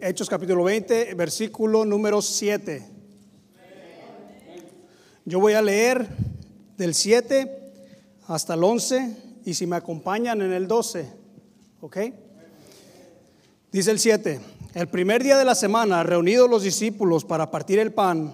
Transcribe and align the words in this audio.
Hechos 0.00 0.30
capítulo 0.30 0.64
20, 0.64 1.12
versículo 1.12 1.84
número 1.84 2.22
7. 2.22 2.82
Yo 5.26 5.38
voy 5.38 5.52
a 5.52 5.60
leer 5.60 6.08
del 6.78 6.94
7 6.94 7.72
hasta 8.26 8.54
el 8.54 8.64
11 8.64 9.16
y 9.44 9.52
si 9.52 9.66
me 9.66 9.76
acompañan 9.76 10.40
en 10.40 10.54
el 10.54 10.66
12, 10.66 11.12
¿ok? 11.82 11.96
Dice 13.70 13.90
el 13.90 13.98
7, 13.98 14.40
el 14.72 14.88
primer 14.88 15.22
día 15.22 15.36
de 15.36 15.44
la 15.44 15.54
semana, 15.54 16.02
reunidos 16.02 16.48
los 16.48 16.62
discípulos 16.62 17.26
para 17.26 17.50
partir 17.50 17.78
el 17.78 17.92
pan, 17.92 18.32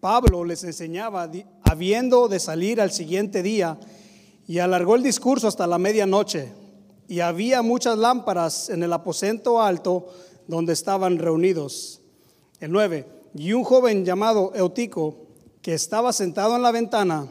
Pablo 0.00 0.44
les 0.44 0.62
enseñaba, 0.62 1.30
habiendo 1.62 2.28
de 2.28 2.38
salir 2.38 2.82
al 2.82 2.92
siguiente 2.92 3.42
día, 3.42 3.78
y 4.46 4.58
alargó 4.58 4.96
el 4.96 5.02
discurso 5.02 5.48
hasta 5.48 5.66
la 5.66 5.78
medianoche, 5.78 6.52
y 7.08 7.20
había 7.20 7.62
muchas 7.62 7.96
lámparas 7.96 8.68
en 8.68 8.82
el 8.82 8.92
aposento 8.92 9.62
alto 9.62 10.12
donde 10.46 10.72
estaban 10.72 11.18
reunidos. 11.18 12.00
El 12.60 12.72
9, 12.72 13.06
y 13.34 13.52
un 13.52 13.64
joven 13.64 14.04
llamado 14.04 14.52
Eutico, 14.54 15.26
que 15.62 15.74
estaba 15.74 16.12
sentado 16.12 16.56
en 16.56 16.62
la 16.62 16.72
ventana, 16.72 17.28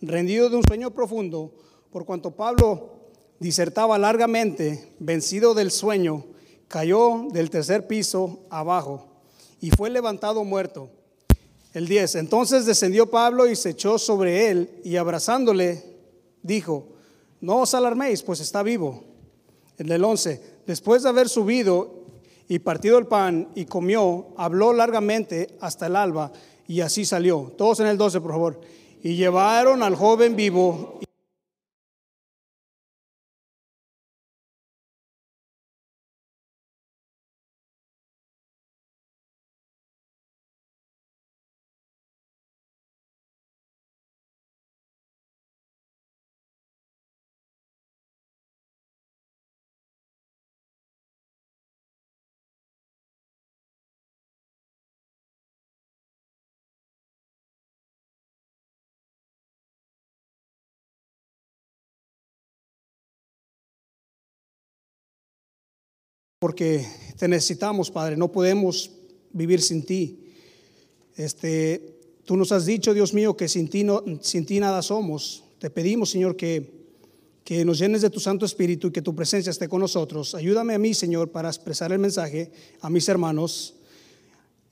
rendido 0.00 0.50
de 0.50 0.56
un 0.56 0.62
sueño 0.62 0.90
profundo, 0.90 1.52
por 1.90 2.04
cuanto 2.04 2.32
Pablo 2.32 2.98
disertaba 3.38 3.98
largamente, 3.98 4.94
vencido 4.98 5.54
del 5.54 5.70
sueño, 5.70 6.24
cayó 6.66 7.28
del 7.32 7.50
tercer 7.50 7.86
piso 7.86 8.40
abajo 8.50 9.06
y 9.60 9.70
fue 9.70 9.90
levantado 9.90 10.44
muerto. 10.44 10.90
El 11.72 11.86
10. 11.86 12.16
Entonces 12.16 12.66
descendió 12.66 13.10
Pablo 13.10 13.46
y 13.46 13.56
se 13.56 13.70
echó 13.70 13.98
sobre 13.98 14.50
él 14.50 14.80
y 14.84 14.96
abrazándole 14.96 15.84
dijo, 16.42 16.88
no 17.40 17.60
os 17.60 17.74
alarméis, 17.74 18.22
pues 18.22 18.40
está 18.40 18.62
vivo. 18.62 19.04
El 19.76 20.04
11. 20.04 20.58
Después 20.66 21.02
de 21.02 21.08
haber 21.08 21.28
subido 21.28 21.97
y 22.48 22.58
partido 22.60 22.98
el 22.98 23.06
pan 23.06 23.48
y 23.54 23.66
comió, 23.66 24.28
habló 24.36 24.72
largamente 24.72 25.56
hasta 25.60 25.86
el 25.86 25.96
alba 25.96 26.32
y 26.66 26.80
así 26.80 27.04
salió. 27.04 27.52
Todos 27.56 27.80
en 27.80 27.86
el 27.86 27.98
12, 27.98 28.20
por 28.20 28.30
favor. 28.32 28.60
Y 29.02 29.16
llevaron 29.16 29.82
al 29.82 29.94
joven 29.94 30.34
vivo 30.34 30.98
porque 66.48 66.88
te 67.18 67.28
necesitamos, 67.28 67.90
Padre, 67.90 68.16
no 68.16 68.32
podemos 68.32 68.90
vivir 69.34 69.60
sin 69.60 69.84
ti. 69.84 70.32
Este, 71.14 72.00
tú 72.24 72.38
nos 72.38 72.52
has 72.52 72.64
dicho, 72.64 72.94
Dios 72.94 73.12
mío, 73.12 73.36
que 73.36 73.48
sin 73.48 73.68
ti, 73.68 73.84
no, 73.84 74.02
sin 74.22 74.46
ti 74.46 74.58
nada 74.58 74.80
somos. 74.80 75.44
Te 75.58 75.68
pedimos, 75.68 76.08
Señor, 76.08 76.36
que, 76.36 76.86
que 77.44 77.66
nos 77.66 77.78
llenes 77.78 78.00
de 78.00 78.08
tu 78.08 78.18
Santo 78.18 78.46
Espíritu 78.46 78.86
y 78.86 78.92
que 78.92 79.02
tu 79.02 79.14
presencia 79.14 79.50
esté 79.50 79.68
con 79.68 79.82
nosotros. 79.82 80.34
Ayúdame 80.34 80.72
a 80.72 80.78
mí, 80.78 80.94
Señor, 80.94 81.30
para 81.30 81.50
expresar 81.50 81.92
el 81.92 81.98
mensaje 81.98 82.50
a 82.80 82.88
mis 82.88 83.06
hermanos. 83.10 83.74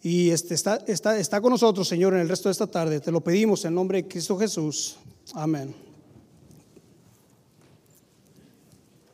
Y 0.00 0.30
este, 0.30 0.54
está, 0.54 0.76
está, 0.86 1.18
está 1.18 1.42
con 1.42 1.50
nosotros, 1.50 1.86
Señor, 1.86 2.14
en 2.14 2.20
el 2.20 2.28
resto 2.30 2.48
de 2.48 2.52
esta 2.52 2.68
tarde. 2.68 3.00
Te 3.00 3.12
lo 3.12 3.20
pedimos 3.20 3.66
en 3.66 3.74
nombre 3.74 4.00
de 4.00 4.08
Cristo 4.08 4.38
Jesús. 4.38 4.96
Amén. 5.34 5.74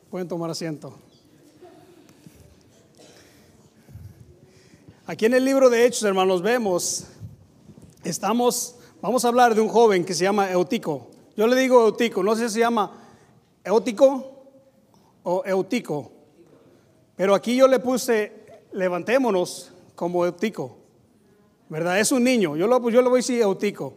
Pueden 0.09 0.29
tomar 0.29 0.49
asiento. 0.49 0.97
Aquí 5.05 5.25
en 5.25 5.33
el 5.33 5.43
libro 5.43 5.69
de 5.69 5.85
Hechos, 5.85 6.03
hermanos, 6.03 6.41
vemos, 6.41 7.07
estamos, 8.05 8.75
vamos 9.01 9.25
a 9.25 9.27
hablar 9.27 9.53
de 9.53 9.59
un 9.59 9.67
joven 9.67 10.05
que 10.05 10.13
se 10.13 10.23
llama 10.23 10.49
Eutico. 10.49 11.07
Yo 11.35 11.45
le 11.45 11.57
digo 11.57 11.81
Eutico, 11.81 12.23
no 12.23 12.37
sé 12.37 12.47
si 12.47 12.53
se 12.53 12.59
llama 12.61 13.03
Eutico 13.65 14.45
o 15.23 15.43
Eutico, 15.45 16.09
pero 17.17 17.35
aquí 17.35 17.53
yo 17.53 17.67
le 17.67 17.79
puse, 17.79 18.61
levantémonos 18.71 19.73
como 19.93 20.25
Eutico, 20.25 20.77
¿verdad? 21.67 21.99
Es 21.99 22.13
un 22.13 22.23
niño, 22.23 22.55
yo 22.55 22.65
lo, 22.65 22.89
yo 22.89 23.01
lo 23.01 23.09
voy 23.09 23.17
a 23.17 23.19
decir 23.19 23.41
Eutico. 23.41 23.95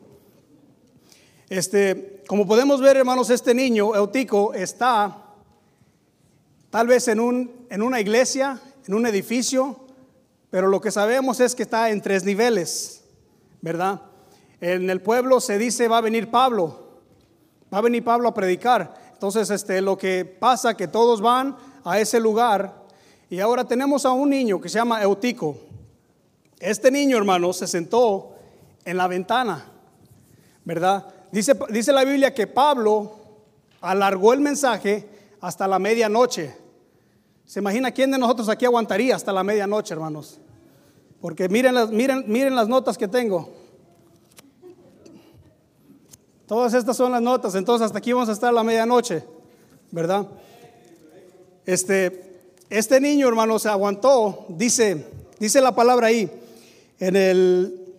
Este, 1.48 2.24
como 2.26 2.48
podemos 2.48 2.80
ver, 2.80 2.96
hermanos, 2.96 3.30
este 3.30 3.54
niño, 3.54 3.94
Eutico, 3.94 4.54
está 4.54 5.22
tal 6.68 6.88
vez 6.88 7.06
en, 7.06 7.20
un, 7.20 7.66
en 7.70 7.80
una 7.80 8.00
iglesia, 8.00 8.60
en 8.88 8.94
un 8.94 9.06
edificio, 9.06 9.85
pero 10.56 10.68
lo 10.68 10.80
que 10.80 10.90
sabemos 10.90 11.38
es 11.40 11.54
que 11.54 11.64
está 11.64 11.90
en 11.90 12.00
tres 12.00 12.24
niveles, 12.24 13.04
¿verdad? 13.60 14.00
En 14.58 14.88
el 14.88 15.02
pueblo 15.02 15.38
se 15.38 15.58
dice 15.58 15.86
va 15.86 15.98
a 15.98 16.00
venir 16.00 16.30
Pablo, 16.30 17.02
va 17.70 17.76
a 17.76 17.82
venir 17.82 18.02
Pablo 18.02 18.30
a 18.30 18.32
predicar. 18.32 18.94
Entonces, 19.12 19.50
este, 19.50 19.82
lo 19.82 19.98
que 19.98 20.24
pasa 20.24 20.74
que 20.74 20.88
todos 20.88 21.20
van 21.20 21.58
a 21.84 22.00
ese 22.00 22.18
lugar 22.18 22.86
y 23.28 23.38
ahora 23.40 23.64
tenemos 23.64 24.06
a 24.06 24.12
un 24.12 24.30
niño 24.30 24.58
que 24.58 24.70
se 24.70 24.78
llama 24.78 25.02
Eutico. 25.02 25.58
Este 26.58 26.90
niño, 26.90 27.18
hermano, 27.18 27.52
se 27.52 27.66
sentó 27.66 28.32
en 28.86 28.96
la 28.96 29.08
ventana, 29.08 29.62
¿verdad? 30.64 31.04
Dice, 31.30 31.52
dice 31.68 31.92
la 31.92 32.02
Biblia 32.02 32.32
que 32.32 32.46
Pablo 32.46 33.12
alargó 33.82 34.32
el 34.32 34.40
mensaje 34.40 35.06
hasta 35.38 35.68
la 35.68 35.78
medianoche. 35.78 36.56
¿Se 37.44 37.60
imagina 37.60 37.90
quién 37.90 38.10
de 38.10 38.16
nosotros 38.16 38.48
aquí 38.48 38.64
aguantaría 38.64 39.14
hasta 39.14 39.34
la 39.34 39.44
medianoche, 39.44 39.92
hermanos? 39.92 40.40
Porque 41.20 41.48
miren 41.48 41.74
las, 41.74 41.90
miren, 41.90 42.24
miren 42.26 42.54
las 42.54 42.68
notas 42.68 42.98
que 42.98 43.08
tengo. 43.08 43.50
Todas 46.46 46.74
estas 46.74 46.96
son 46.96 47.10
las 47.10 47.22
notas, 47.22 47.54
entonces 47.56 47.86
hasta 47.86 47.98
aquí 47.98 48.12
vamos 48.12 48.28
a 48.28 48.32
estar 48.32 48.50
a 48.50 48.52
la 48.52 48.62
medianoche, 48.62 49.24
¿verdad? 49.90 50.28
Este, 51.64 52.52
este 52.70 53.00
niño, 53.00 53.26
hermano, 53.26 53.58
se 53.58 53.68
aguantó, 53.68 54.46
dice, 54.50 55.06
dice 55.40 55.60
la 55.60 55.74
palabra 55.74 56.06
ahí, 56.06 56.30
en 57.00 57.16
el, 57.16 57.96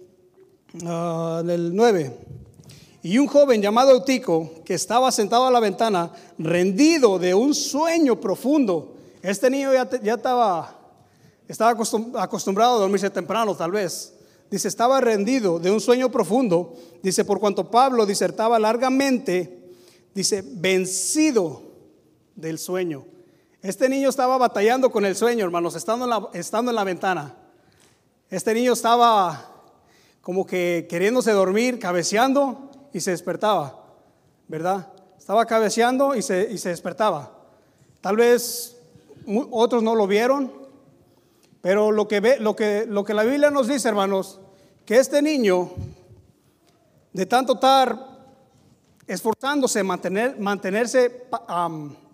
uh, 0.81 1.39
en 1.39 1.49
el 1.49 1.75
9. 1.75 2.17
Y 3.03 3.17
un 3.17 3.27
joven 3.27 3.61
llamado 3.61 3.91
Eutico, 3.91 4.49
que 4.63 4.75
estaba 4.75 5.11
sentado 5.11 5.45
a 5.45 5.51
la 5.51 5.59
ventana, 5.59 6.13
rendido 6.37 7.19
de 7.19 7.33
un 7.33 7.53
sueño 7.53 8.19
profundo. 8.21 8.95
Este 9.21 9.49
niño 9.49 9.73
ya, 9.73 9.89
ya 10.01 10.13
estaba 10.13 10.77
estaba 11.47 11.71
acostumbrado 11.71 12.75
a 12.75 12.79
dormirse 12.79 13.09
temprano, 13.09 13.55
tal 13.55 13.71
vez. 13.71 14.13
Dice, 14.49 14.67
estaba 14.67 15.01
rendido 15.01 15.59
de 15.59 15.71
un 15.71 15.81
sueño 15.81 16.09
profundo. 16.09 16.75
Dice, 17.03 17.25
por 17.25 17.39
cuanto 17.39 17.69
Pablo 17.69 18.05
disertaba 18.05 18.59
largamente, 18.59 19.71
dice, 20.13 20.43
vencido 20.45 21.61
del 22.35 22.59
sueño. 22.59 23.05
Este 23.61 23.89
niño 23.89 24.09
estaba 24.09 24.37
batallando 24.37 24.89
con 24.91 25.05
el 25.05 25.15
sueño, 25.15 25.43
hermanos, 25.43 25.75
estando 25.75 26.05
en 26.05 26.11
la, 26.11 26.29
estando 26.33 26.71
en 26.71 26.75
la 26.75 26.83
ventana. 26.83 27.35
Este 28.29 28.53
niño 28.53 28.73
estaba 28.73 29.53
como 30.21 30.45
que 30.45 30.87
queriéndose 30.89 31.31
dormir, 31.31 31.79
cabeceando 31.79 32.69
y 32.93 32.99
se 32.99 33.11
despertaba, 33.11 33.85
¿verdad? 34.47 34.91
Estaba 35.17 35.45
cabeceando 35.45 36.15
y 36.15 36.21
se, 36.21 36.49
y 36.51 36.57
se 36.57 36.69
despertaba. 36.69 37.31
Tal 38.01 38.15
vez 38.17 38.77
otros 39.51 39.83
no 39.83 39.95
lo 39.95 40.07
vieron, 40.07 40.51
pero 41.61 41.91
lo 41.91 42.07
que, 42.07 42.19
ve, 42.19 42.39
lo, 42.39 42.55
que, 42.55 42.85
lo 42.87 43.03
que 43.03 43.13
la 43.13 43.23
Biblia 43.23 43.51
nos 43.51 43.67
dice, 43.67 43.89
hermanos, 43.89 44.39
que 44.85 44.97
este 44.97 45.21
niño, 45.21 45.71
de 47.13 47.25
tanto 47.25 47.53
estar 47.55 48.17
esforzándose, 49.07 49.83
mantener, 49.83 50.39
mantenerse 50.39 51.27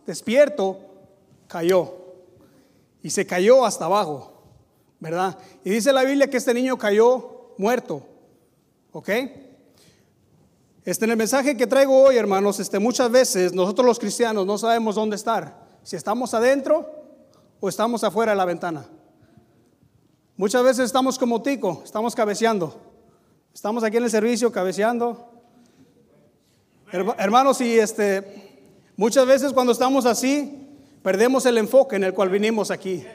despierto, 0.05 0.79
cayó. 1.47 1.93
Y 3.01 3.09
se 3.09 3.25
cayó 3.25 3.65
hasta 3.65 3.85
abajo, 3.85 4.43
¿verdad? 4.99 5.37
Y 5.63 5.71
dice 5.71 5.91
la 5.91 6.03
Biblia 6.03 6.29
que 6.29 6.37
este 6.37 6.53
niño 6.53 6.77
cayó 6.77 7.53
muerto. 7.57 8.05
¿Ok? 8.91 9.09
Este, 10.85 11.05
en 11.05 11.11
el 11.11 11.17
mensaje 11.17 11.55
que 11.57 11.67
traigo 11.67 12.03
hoy, 12.03 12.17
hermanos, 12.17 12.59
este, 12.59 12.79
muchas 12.79 13.09
veces 13.09 13.53
nosotros 13.53 13.85
los 13.85 13.99
cristianos 13.99 14.45
no 14.45 14.57
sabemos 14.57 14.95
dónde 14.95 15.15
estar. 15.15 15.63
Si 15.83 15.95
estamos 15.95 16.33
adentro 16.33 16.89
o 17.59 17.69
estamos 17.69 18.03
afuera 18.03 18.33
de 18.33 18.37
la 18.37 18.45
ventana. 18.45 18.85
Muchas 20.35 20.63
veces 20.63 20.85
estamos 20.85 21.19
como 21.19 21.43
tico, 21.43 21.83
estamos 21.85 22.15
cabeceando. 22.15 22.75
Estamos 23.53 23.83
aquí 23.83 23.97
en 23.97 24.03
el 24.03 24.09
servicio 24.09 24.51
cabeceando. 24.51 25.29
Hermanos, 27.19 27.61
y 27.61 27.77
este, 27.77 28.59
muchas 28.97 29.27
veces 29.27 29.53
cuando 29.53 29.71
estamos 29.71 30.07
así, 30.07 30.69
perdemos 31.03 31.45
el 31.45 31.59
enfoque 31.59 31.97
en 31.97 32.03
el 32.03 32.15
cual 32.15 32.29
vinimos 32.29 32.71
aquí. 32.71 33.05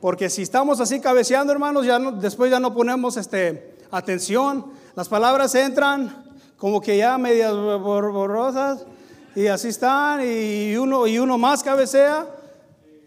Porque 0.00 0.28
si 0.28 0.42
estamos 0.42 0.80
así 0.80 0.98
cabeceando, 0.98 1.52
hermanos, 1.52 1.86
ya 1.86 1.98
después 1.98 2.50
ya 2.50 2.58
no 2.58 2.74
ponemos 2.74 3.16
este, 3.16 3.76
atención. 3.92 4.66
Las 4.96 5.08
palabras 5.08 5.54
entran 5.54 6.24
como 6.56 6.80
que 6.80 6.96
ya 6.96 7.16
medias 7.18 7.52
borrosas 7.54 8.84
y 9.36 9.46
así 9.46 9.68
están 9.68 10.22
y 10.26 10.74
uno, 10.74 11.06
y 11.06 11.20
uno 11.20 11.38
más 11.38 11.62
cabecea 11.62 12.26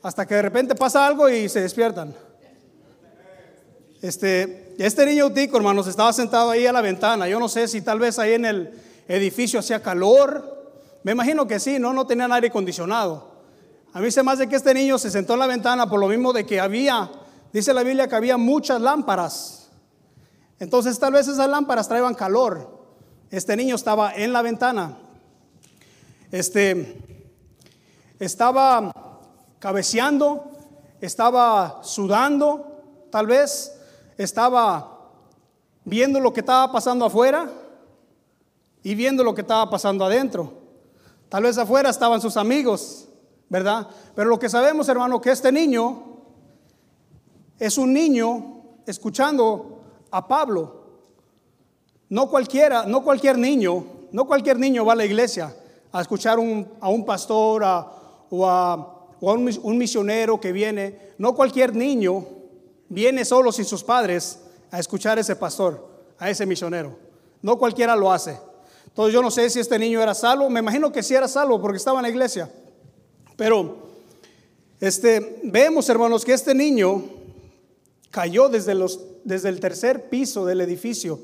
hasta 0.01 0.25
que 0.25 0.35
de 0.35 0.41
repente 0.41 0.73
pasa 0.73 1.05
algo 1.05 1.27
y 1.27 1.49
se 1.49 1.59
despiertan. 1.59 2.15
Este, 4.03 4.75
este 4.79 5.05
niño 5.05 5.31
tico, 5.31 5.55
hermanos, 5.55 5.87
estaba 5.87 6.11
sentado 6.11 6.49
ahí 6.49 6.67
a 6.67 6.73
la 6.73 6.81
ventana. 6.81 7.25
Yo 7.29 7.39
no 7.39 7.47
sé 7.47 7.69
si 7.69 7.81
tal 7.81 7.99
vez 7.99 8.19
ahí 8.19 8.33
en 8.33 8.43
el 8.43 8.77
edificio 9.07 9.61
hacía 9.61 9.81
calor. 9.81 10.73
Me 11.03 11.13
imagino 11.13 11.47
que 11.47 11.57
sí, 11.57 11.79
no, 11.79 11.93
no 11.93 12.05
tenían 12.05 12.33
aire 12.33 12.49
acondicionado. 12.49 13.31
A 13.93 14.01
mí 14.01 14.11
se 14.11 14.21
me 14.21 14.33
hace 14.33 14.49
que 14.49 14.57
este 14.57 14.73
niño 14.73 14.97
se 14.97 15.09
sentó 15.09 15.35
en 15.35 15.39
la 15.39 15.47
ventana 15.47 15.89
por 15.89 16.01
lo 16.01 16.09
mismo 16.09 16.33
de 16.33 16.45
que 16.45 16.59
había, 16.59 17.09
dice 17.53 17.73
la 17.73 17.81
Biblia 17.81 18.09
que 18.09 18.15
había 18.17 18.35
muchas 18.35 18.81
lámparas. 18.81 19.69
Entonces 20.59 20.99
tal 20.99 21.13
vez 21.13 21.29
esas 21.29 21.47
lámparas 21.47 21.87
traían 21.87 22.13
calor. 22.13 22.85
Este 23.31 23.55
niño 23.55 23.75
estaba 23.75 24.13
en 24.15 24.33
la 24.33 24.41
ventana. 24.41 24.97
Este 26.29 26.97
estaba 28.19 29.21
cabeceando, 29.59 30.51
estaba 30.99 31.79
sudando, 31.83 33.07
tal 33.09 33.27
vez 33.27 33.79
estaba 34.17 35.11
viendo 35.85 36.19
lo 36.19 36.33
que 36.33 36.39
estaba 36.39 36.71
pasando 36.71 37.05
afuera 37.05 37.49
y 38.83 38.95
viendo 38.95 39.23
lo 39.23 39.33
que 39.33 39.41
estaba 39.41 39.69
pasando 39.69 40.05
adentro. 40.05 40.53
Tal 41.29 41.43
vez 41.43 41.57
afuera 41.57 41.89
estaban 41.89 42.21
sus 42.21 42.37
amigos 42.37 43.07
¿verdad? 43.53 43.87
Pero 44.15 44.31
lo 44.31 44.39
que 44.39 44.49
sabemos, 44.49 44.89
hermano, 44.89 45.21
que 45.21 45.29
este 45.29 45.51
niño 45.51 46.21
es 47.59 47.77
un 47.77 47.93
niño 47.93 48.63
escuchando 48.87 49.83
a 50.09 50.27
Pablo. 50.27 50.81
No 52.09 52.31
cualquiera, 52.31 52.87
no 52.87 53.03
cualquier 53.03 53.37
niño, 53.37 53.85
no 54.11 54.25
cualquier 54.25 54.57
niño 54.57 54.83
va 54.85 54.93
a 54.93 54.95
la 54.95 55.05
iglesia 55.05 55.55
a 55.91 56.01
escuchar 56.01 56.39
a 56.39 56.89
un 56.89 57.05
pastor 57.05 57.63
o 58.31 58.49
a, 58.49 59.05
un, 59.21 59.77
misionero 59.77 60.39
que 60.39 60.51
viene. 60.51 61.13
No 61.19 61.35
cualquier 61.35 61.75
niño 61.75 62.25
viene 62.89 63.25
solo 63.25 63.51
sin 63.51 63.65
sus 63.65 63.83
padres 63.83 64.39
a 64.71 64.79
escuchar 64.79 65.17
a 65.17 65.21
ese 65.21 65.35
pastor, 65.35 65.87
a 66.17 66.29
ese 66.29 66.45
misionero. 66.45 66.97
No 67.41 67.57
cualquiera 67.57 67.95
lo 67.95 68.11
hace. 68.11 68.39
Entonces 68.87 69.13
yo 69.13 69.21
no 69.21 69.31
sé 69.31 69.49
si 69.49 69.59
este 69.59 69.79
niño 69.79 70.01
era 70.01 70.13
salvo, 70.13 70.49
me 70.49 70.59
imagino 70.59 70.91
que 70.91 71.03
sí 71.03 71.15
era 71.15 71.27
salvo 71.27 71.59
porque 71.61 71.77
estaba 71.77 71.99
en 71.99 72.03
la 72.03 72.09
iglesia. 72.09 72.51
Pero 73.35 73.77
este, 74.79 75.39
vemos, 75.43 75.87
hermanos, 75.89 76.23
que 76.25 76.33
este 76.33 76.53
niño 76.53 77.03
cayó 78.11 78.49
desde, 78.49 78.75
los, 78.75 78.99
desde 79.23 79.49
el 79.49 79.59
tercer 79.59 80.09
piso 80.09 80.45
del 80.45 80.61
edificio. 80.61 81.19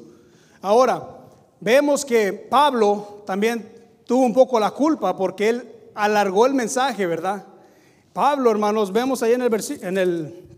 Ahora, 0.61 1.19
vemos 1.59 2.03
que 2.05 2.33
Pablo 2.33 3.23
también 3.25 3.71
tuvo 4.05 4.25
un 4.25 4.33
poco 4.33 4.59
la 4.59 4.71
culpa 4.71 5.15
porque 5.15 5.49
él 5.49 5.71
alargó 5.93 6.45
el 6.45 6.53
mensaje, 6.53 7.05
¿verdad? 7.05 7.45
Pablo, 8.13 8.49
hermanos, 8.49 8.91
vemos 8.91 9.21
ahí 9.21 9.33
en 9.33 9.41
el, 9.41 9.53
en 9.81 9.97
el, 9.97 10.48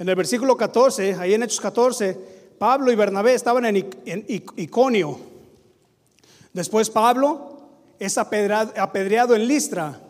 en 0.00 0.08
el 0.08 0.16
versículo 0.16 0.56
14, 0.56 1.14
ahí 1.20 1.34
en 1.34 1.42
Hechos 1.42 1.60
14, 1.60 2.16
Pablo 2.58 2.90
y 2.90 2.96
Bernabé 2.96 3.34
estaban 3.34 3.66
en, 3.66 3.76
Iconio. 4.56 5.20
Después 6.54 6.88
Pablo 6.88 7.58
es 7.98 8.16
apedreado 8.16 9.34
en 9.34 9.46
Listra. 9.46 10.00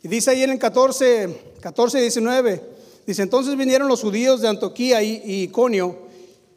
Y 0.00 0.06
dice 0.06 0.30
ahí 0.30 0.44
en 0.44 0.50
el 0.50 0.60
14, 0.60 1.56
14 1.60 2.00
19, 2.00 2.62
dice, 3.04 3.22
entonces 3.22 3.56
vinieron 3.56 3.88
los 3.88 4.00
judíos 4.00 4.42
de 4.42 4.48
Antioquía 4.48 5.02
y, 5.02 5.42
Iconio 5.42 6.08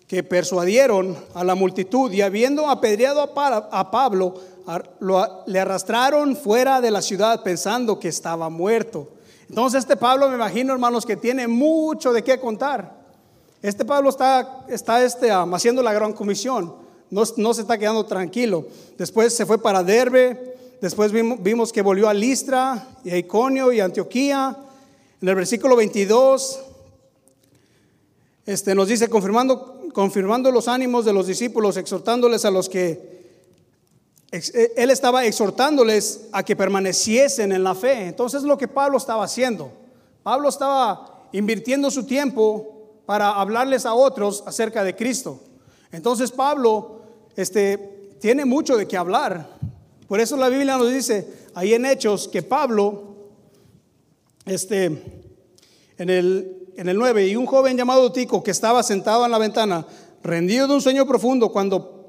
que 0.07 0.21
persuadieron 0.21 1.17
a 1.33 1.43
la 1.43 1.55
multitud 1.55 2.11
y 2.11 2.21
habiendo 2.21 2.69
apedreado 2.69 3.19
a, 3.23 3.89
Pablo, 3.89 4.35
le 5.47 5.59
arrastraron 5.59 6.35
fuera 6.35 6.81
de 6.81 6.91
la 6.91 7.01
ciudad 7.01 7.41
pensando 7.41 7.99
que 7.99 8.09
estaba 8.09 8.49
muerto. 8.49 9.09
Entonces 9.49 9.79
este 9.79 9.97
Pablo 9.97 10.29
me 10.29 10.35
imagino, 10.35 10.73
hermanos, 10.73 11.05
que 11.05 11.15
tiene 11.15 11.47
mucho 11.47 12.13
de 12.13 12.23
qué 12.23 12.39
contar. 12.39 13.03
Este 13.61 13.85
Pablo 13.85 14.09
está, 14.09 14.65
está 14.67 15.03
este, 15.03 15.31
haciendo 15.31 15.81
la 15.81 15.93
gran 15.93 16.13
comisión 16.13 16.83
no, 17.13 17.53
se 17.53 17.61
está 17.61 17.77
quedando 17.77 18.05
tranquilo. 18.05 18.65
Después 18.97 19.33
se 19.35 19.45
fue 19.45 19.61
para 19.61 19.83
Derbe, 19.83 20.55
después 20.81 21.11
vimos, 21.11 21.71
que 21.71 21.83
volvió 21.83 22.09
a 22.09 22.13
Listra 22.13 22.87
y 23.03 23.11
a 23.11 23.17
Iconio 23.17 23.71
y 23.71 23.79
a 23.79 23.85
Antioquía. 23.85 24.57
En 25.21 25.29
el 25.29 25.35
versículo 25.35 25.75
22 25.75 26.59
este, 28.47 28.73
nos 28.73 28.87
dice, 28.87 29.09
confirmando, 29.09 29.89
confirmando 29.93 30.51
los 30.51 30.67
ánimos 30.67 31.05
de 31.05 31.13
los 31.13 31.27
discípulos, 31.27 31.77
exhortándoles 31.77 32.45
a 32.45 32.51
los 32.51 32.67
que 32.67 33.12
él 34.33 34.89
estaba 34.89 35.25
exhortándoles 35.25 36.27
a 36.31 36.43
que 36.43 36.55
permaneciesen 36.55 37.51
en 37.51 37.63
la 37.63 37.75
fe. 37.75 38.07
Entonces 38.07 38.41
lo 38.41 38.57
que 38.57 38.67
Pablo 38.67 38.97
estaba 38.97 39.23
haciendo. 39.23 39.71
Pablo 40.23 40.49
estaba 40.49 41.27
invirtiendo 41.31 41.91
su 41.91 42.05
tiempo 42.05 43.01
para 43.05 43.29
hablarles 43.29 43.85
a 43.85 43.93
otros 43.93 44.43
acerca 44.47 44.83
de 44.83 44.95
Cristo. 44.95 45.39
Entonces 45.91 46.31
Pablo 46.31 47.01
este, 47.35 48.15
tiene 48.19 48.43
mucho 48.45 48.75
de 48.75 48.87
qué 48.87 48.97
hablar. 48.97 49.47
Por 50.07 50.19
eso 50.19 50.35
la 50.35 50.49
Biblia 50.49 50.77
nos 50.77 50.91
dice 50.91 51.27
ahí 51.53 51.75
en 51.75 51.85
Hechos 51.85 52.27
que 52.27 52.41
Pablo, 52.41 53.15
este, 54.45 54.85
en 55.97 56.09
el, 56.09 56.69
en 56.75 56.89
el 56.89 56.97
9, 56.97 57.27
y 57.27 57.35
un 57.35 57.45
joven 57.45 57.77
llamado 57.77 58.11
Tico 58.11 58.43
que 58.43 58.51
estaba 58.51 58.81
sentado 58.81 59.25
en 59.25 59.31
la 59.31 59.37
ventana, 59.37 59.85
rendido 60.23 60.67
de 60.67 60.73
un 60.73 60.81
sueño 60.81 61.05
profundo, 61.05 61.51
cuando 61.51 62.02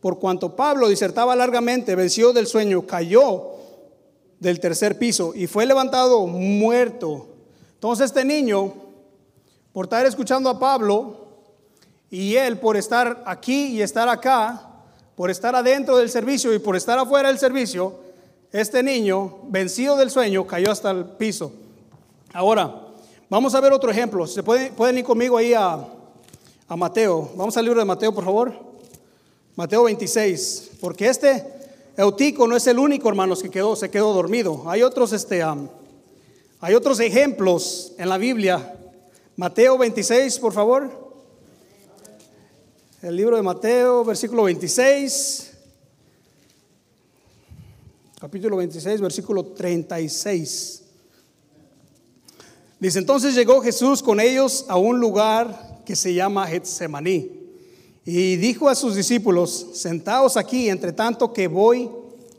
por 0.00 0.18
cuanto 0.18 0.54
Pablo 0.54 0.88
disertaba 0.88 1.34
largamente, 1.34 1.94
venció 1.94 2.32
del 2.32 2.46
sueño, 2.46 2.86
cayó 2.86 3.50
del 4.38 4.60
tercer 4.60 4.98
piso 4.98 5.32
y 5.34 5.46
fue 5.46 5.66
levantado 5.66 6.26
muerto. 6.26 7.26
Entonces 7.74 8.06
este 8.06 8.24
niño, 8.24 8.74
por 9.72 9.86
estar 9.86 10.06
escuchando 10.06 10.50
a 10.50 10.58
Pablo, 10.58 11.26
y 12.10 12.36
él 12.36 12.58
por 12.58 12.76
estar 12.76 13.22
aquí 13.26 13.66
y 13.66 13.82
estar 13.82 14.08
acá, 14.08 14.66
por 15.14 15.30
estar 15.30 15.54
adentro 15.54 15.96
del 15.98 16.10
servicio 16.10 16.54
y 16.54 16.58
por 16.58 16.76
estar 16.76 16.98
afuera 16.98 17.28
del 17.28 17.38
servicio, 17.38 17.94
este 18.50 18.82
niño, 18.82 19.40
vencido 19.48 19.96
del 19.96 20.10
sueño, 20.10 20.46
cayó 20.46 20.70
hasta 20.70 20.90
el 20.90 21.04
piso. 21.04 21.52
Ahora, 22.32 22.82
vamos 23.28 23.54
a 23.54 23.60
ver 23.60 23.72
otro 23.72 23.90
ejemplo. 23.90 24.26
¿Se 24.26 24.42
pueden, 24.42 24.72
pueden 24.74 24.96
ir 24.96 25.04
conmigo 25.04 25.36
ahí 25.36 25.52
a, 25.52 25.86
a 26.68 26.76
Mateo? 26.76 27.30
Vamos 27.36 27.56
al 27.56 27.64
libro 27.64 27.80
de 27.80 27.84
Mateo, 27.84 28.14
por 28.14 28.24
favor. 28.24 28.67
Mateo 29.58 29.82
26. 29.82 30.70
Porque 30.80 31.08
este 31.08 31.44
Eutico 31.96 32.46
no 32.46 32.56
es 32.56 32.64
el 32.68 32.78
único, 32.78 33.08
hermanos, 33.08 33.42
que 33.42 33.50
quedó, 33.50 33.74
se 33.74 33.90
quedó 33.90 34.12
dormido. 34.12 34.70
Hay 34.70 34.84
otros, 34.84 35.12
este, 35.12 35.42
hay 35.42 36.74
otros 36.76 37.00
ejemplos 37.00 37.92
en 37.98 38.08
la 38.08 38.18
Biblia. 38.18 38.78
Mateo 39.34 39.76
26, 39.76 40.38
por 40.38 40.52
favor. 40.52 41.12
El 43.02 43.16
libro 43.16 43.34
de 43.34 43.42
Mateo, 43.42 44.04
versículo 44.04 44.44
26. 44.44 45.50
Capítulo 48.20 48.58
26, 48.58 49.00
versículo 49.00 49.44
36. 49.44 50.82
Dice, 52.78 53.00
entonces 53.00 53.34
llegó 53.34 53.60
Jesús 53.60 54.04
con 54.04 54.20
ellos 54.20 54.66
a 54.68 54.76
un 54.76 55.00
lugar 55.00 55.82
que 55.84 55.96
se 55.96 56.14
llama 56.14 56.46
Getsemaní. 56.46 57.37
Y 58.10 58.36
dijo 58.36 58.70
a 58.70 58.74
sus 58.74 58.94
discípulos, 58.94 59.66
sentaos 59.74 60.38
aquí, 60.38 60.70
entre 60.70 60.94
tanto 60.94 61.30
que 61.30 61.46
voy 61.46 61.90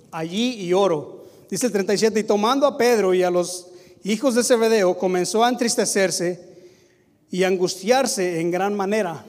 allí 0.10 0.54
y 0.62 0.74
oro. 0.74 1.26
Dice 1.48 1.68
el 1.68 1.72
37, 1.72 2.22
y 2.22 2.24
tomando 2.24 2.66
a 2.66 2.76
Pedro 2.76 3.14
y 3.14 3.22
a 3.22 3.30
los 3.30 3.68
hijos 4.04 4.34
de 4.34 4.44
Zebedeo, 4.44 4.98
comenzó 4.98 5.44
a 5.44 5.50
entristecerse 5.50 6.44
y 7.30 7.44
angustiarse 7.44 8.40
en 8.40 8.50
gran 8.50 8.76
manera. 8.76 9.24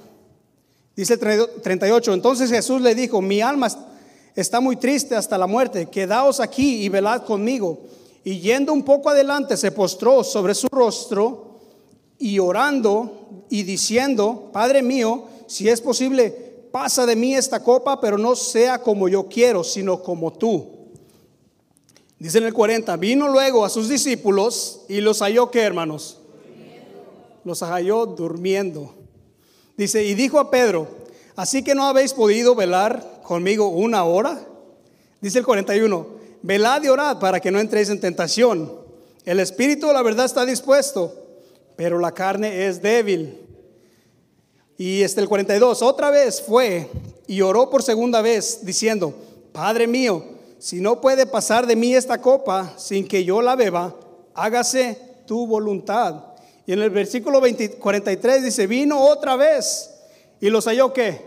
Dice 0.96 1.18
38, 1.18 2.14
entonces 2.14 2.48
Jesús 2.48 2.80
le 2.80 2.94
dijo, 2.94 3.20
mi 3.20 3.42
alma 3.42 3.68
está 4.34 4.60
muy 4.60 4.76
triste 4.76 5.16
hasta 5.16 5.36
la 5.36 5.46
muerte, 5.46 5.90
quedaos 5.90 6.40
aquí 6.40 6.82
y 6.82 6.88
velad 6.88 7.26
conmigo. 7.26 7.80
Y 8.24 8.38
yendo 8.40 8.72
un 8.72 8.82
poco 8.82 9.10
adelante, 9.10 9.58
se 9.58 9.72
postró 9.72 10.24
sobre 10.24 10.54
su 10.54 10.68
rostro 10.68 11.58
y 12.18 12.38
orando 12.38 13.44
y 13.50 13.62
diciendo, 13.62 14.48
Padre 14.54 14.80
mío, 14.80 15.26
si 15.50 15.68
es 15.68 15.80
posible, 15.80 16.30
pasa 16.70 17.04
de 17.06 17.16
mí 17.16 17.34
esta 17.34 17.60
copa, 17.60 18.00
pero 18.00 18.16
no 18.16 18.36
sea 18.36 18.80
como 18.80 19.08
yo 19.08 19.26
quiero, 19.28 19.64
sino 19.64 20.00
como 20.00 20.32
tú. 20.32 20.68
Dice 22.20 22.38
en 22.38 22.44
el 22.44 22.54
40, 22.54 22.96
vino 22.98 23.26
luego 23.26 23.64
a 23.64 23.68
sus 23.68 23.88
discípulos 23.88 24.82
y 24.88 25.00
los 25.00 25.18
halló, 25.22 25.50
¿qué 25.50 25.62
hermanos? 25.62 26.18
Los 27.42 27.64
halló 27.64 28.06
durmiendo. 28.06 28.94
Dice, 29.76 30.04
y 30.04 30.14
dijo 30.14 30.38
a 30.38 30.52
Pedro, 30.52 30.86
así 31.34 31.64
que 31.64 31.74
no 31.74 31.84
habéis 31.84 32.14
podido 32.14 32.54
velar 32.54 33.20
conmigo 33.24 33.70
una 33.70 34.04
hora. 34.04 34.46
Dice 35.20 35.40
el 35.40 35.44
41, 35.44 36.06
velad 36.42 36.80
y 36.84 36.88
orad 36.88 37.18
para 37.18 37.40
que 37.40 37.50
no 37.50 37.58
entréis 37.58 37.88
en 37.88 37.98
tentación. 37.98 38.72
El 39.24 39.40
espíritu, 39.40 39.92
la 39.92 40.02
verdad, 40.02 40.26
está 40.26 40.46
dispuesto, 40.46 41.12
pero 41.74 41.98
la 41.98 42.12
carne 42.12 42.68
es 42.68 42.80
débil. 42.80 43.49
Y 44.80 45.02
este 45.02 45.20
el 45.20 45.28
42, 45.28 45.82
otra 45.82 46.10
vez 46.10 46.40
fue 46.40 46.88
y 47.26 47.42
oró 47.42 47.68
por 47.68 47.82
segunda 47.82 48.22
vez 48.22 48.60
diciendo, 48.64 49.12
Padre 49.52 49.86
mío, 49.86 50.24
si 50.58 50.80
no 50.80 51.02
puede 51.02 51.26
pasar 51.26 51.66
de 51.66 51.76
mí 51.76 51.94
esta 51.94 52.22
copa 52.22 52.72
sin 52.78 53.06
que 53.06 53.22
yo 53.22 53.42
la 53.42 53.56
beba, 53.56 53.94
hágase 54.32 54.98
tu 55.26 55.46
voluntad. 55.46 56.24
Y 56.64 56.72
en 56.72 56.80
el 56.80 56.88
versículo 56.88 57.42
43 57.78 58.42
dice, 58.42 58.66
vino 58.66 58.98
otra 58.98 59.36
vez 59.36 59.90
y 60.40 60.48
los 60.48 60.64
halló 60.64 60.94
qué? 60.94 61.26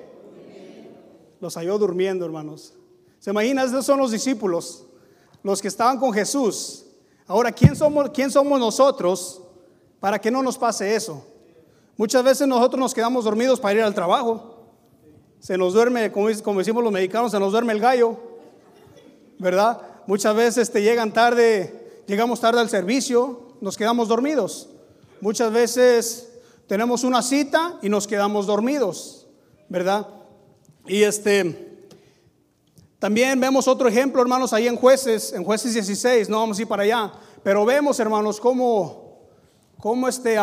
Los 1.39 1.53
halló 1.55 1.77
durmiendo, 1.77 2.25
hermanos. 2.25 2.73
¿Se 3.19 3.29
imaginan? 3.29 3.67
Esos 3.67 3.85
son 3.85 3.99
los 3.99 4.09
discípulos, 4.09 4.83
los 5.43 5.61
que 5.61 5.67
estaban 5.67 5.99
con 5.99 6.11
Jesús. 6.11 6.85
Ahora, 7.27 7.51
¿quién 7.51 7.75
somos, 7.75 8.09
quién 8.09 8.31
somos 8.31 8.59
nosotros 8.59 9.43
para 9.99 10.19
que 10.19 10.31
no 10.31 10.41
nos 10.41 10.57
pase 10.57 10.95
eso? 10.95 11.23
Muchas 11.95 12.23
veces 12.23 12.47
nosotros 12.47 12.79
nos 12.79 12.93
quedamos 12.93 13.25
dormidos 13.25 13.59
para 13.59 13.75
ir 13.75 13.83
al 13.83 13.93
trabajo. 13.93 14.65
Se 15.39 15.57
nos 15.57 15.73
duerme, 15.73 16.11
como, 16.11 16.29
decimos 16.29 16.83
los 16.83 16.91
mexicanos, 16.91 17.31
se 17.31 17.39
nos 17.39 17.51
duerme 17.51 17.73
el 17.73 17.79
gallo, 17.79 18.17
¿verdad? 19.37 19.81
Muchas 20.07 20.35
veces 20.35 20.73
llegan 20.73 21.13
tarde, 21.13 22.03
llegamos 22.07 22.39
tarde 22.39 22.61
al 22.61 22.69
servicio, 22.69 23.57
nos 23.61 23.77
quedamos 23.77 24.07
dormidos. 24.07 24.69
Muchas 25.21 25.51
veces 25.51 26.29
tenemos 26.67 27.03
una 27.03 27.21
cita 27.21 27.77
y 27.81 27.89
nos 27.89 28.07
quedamos 28.07 28.47
dormidos, 28.47 29.27
¿verdad? 29.69 30.07
Y 30.87 31.03
este, 31.03 31.87
también 32.97 33.39
vemos 33.39 33.67
otro 33.67 33.87
ejemplo, 33.87 34.21
hermanos, 34.21 34.53
ahí 34.53 34.67
en 34.67 34.77
jueces, 34.77 35.33
en 35.33 35.43
jueces 35.43 35.73
16, 35.73 36.29
no 36.29 36.39
vamos 36.39 36.57
a 36.57 36.61
ir 36.61 36.67
para 36.67 36.83
allá, 36.83 37.11
pero 37.43 37.65
vemos, 37.65 37.99
hermanos, 37.99 38.39
cómo, 38.39 39.27
cómo 39.77 40.07
este, 40.07 40.37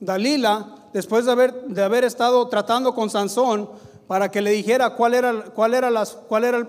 Dalila, 0.00 0.76
después 0.92 1.24
de 1.24 1.32
haber, 1.32 1.54
de 1.64 1.82
haber 1.82 2.04
estado 2.04 2.46
tratando 2.48 2.94
con 2.94 3.10
Sansón 3.10 3.68
para 4.06 4.30
que 4.30 4.40
le 4.40 4.50
dijera 4.50 4.90
cuál 4.90 5.14
era, 5.14 5.44
cuál 5.54 5.74
era, 5.74 5.90
las, 5.90 6.12
cuál 6.12 6.44
era, 6.44 6.68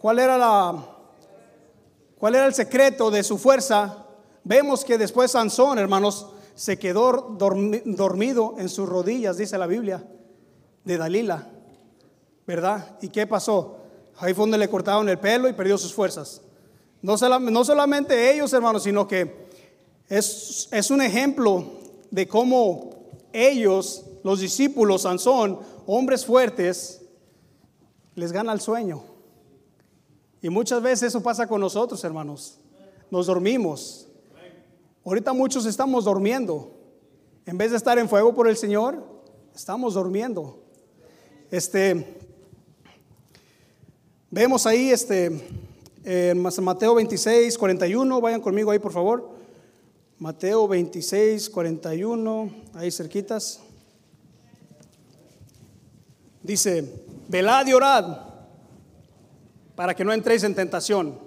cuál 0.00 0.18
era 0.18 0.38
la, 0.38 0.84
cuál 2.18 2.34
era 2.34 2.46
el 2.46 2.54
secreto 2.54 3.10
de 3.10 3.22
su 3.22 3.38
fuerza, 3.38 4.06
vemos 4.42 4.84
que 4.84 4.98
después 4.98 5.30
Sansón, 5.30 5.78
hermanos, 5.78 6.28
se 6.54 6.78
quedó 6.78 7.36
dormido 7.38 8.54
en 8.58 8.68
sus 8.68 8.88
rodillas, 8.88 9.36
dice 9.36 9.58
la 9.58 9.66
Biblia, 9.66 10.04
de 10.84 10.96
Dalila, 10.96 11.48
¿verdad? 12.46 12.96
¿Y 13.00 13.08
qué 13.08 13.26
pasó? 13.26 13.78
Ahí 14.18 14.32
fue 14.34 14.42
donde 14.42 14.58
le 14.58 14.68
cortaron 14.68 15.08
el 15.08 15.18
pelo 15.18 15.48
y 15.48 15.52
perdió 15.52 15.76
sus 15.76 15.92
fuerzas. 15.92 16.40
No, 17.02 17.16
no 17.16 17.64
solamente 17.64 18.32
ellos, 18.32 18.52
hermanos, 18.52 18.84
sino 18.84 19.06
que 19.06 19.48
es, 20.08 20.68
es 20.70 20.90
un 20.90 21.02
ejemplo 21.02 21.83
de 22.14 22.28
cómo 22.28 22.90
ellos, 23.32 24.04
los 24.22 24.38
discípulos, 24.38 25.02
Sansón, 25.02 25.58
hombres 25.84 26.24
fuertes, 26.24 27.02
les 28.14 28.30
gana 28.30 28.52
el 28.52 28.60
sueño. 28.60 29.02
Y 30.40 30.48
muchas 30.48 30.80
veces 30.80 31.08
eso 31.08 31.22
pasa 31.22 31.48
con 31.48 31.60
nosotros, 31.60 32.04
hermanos. 32.04 32.60
Nos 33.10 33.26
dormimos. 33.26 34.06
Ahorita 35.04 35.32
muchos 35.32 35.66
estamos 35.66 36.04
durmiendo. 36.04 36.70
En 37.46 37.58
vez 37.58 37.72
de 37.72 37.78
estar 37.78 37.98
en 37.98 38.08
fuego 38.08 38.32
por 38.32 38.46
el 38.46 38.56
Señor, 38.56 39.02
estamos 39.52 39.94
durmiendo. 39.94 40.62
Este, 41.50 42.16
vemos 44.30 44.66
ahí 44.66 44.90
este, 44.90 45.48
en 46.04 46.40
Mateo 46.40 46.94
26, 46.94 47.58
41. 47.58 48.20
Vayan 48.20 48.40
conmigo 48.40 48.70
ahí, 48.70 48.78
por 48.78 48.92
favor. 48.92 49.33
Mateo 50.18 50.68
26, 50.68 51.50
41, 51.50 52.50
ahí 52.74 52.90
cerquitas. 52.90 53.60
Dice, 56.42 57.04
velad 57.28 57.66
y 57.66 57.72
orad 57.72 58.18
para 59.74 59.94
que 59.94 60.04
no 60.04 60.12
entréis 60.12 60.44
en 60.44 60.54
tentación. 60.54 61.18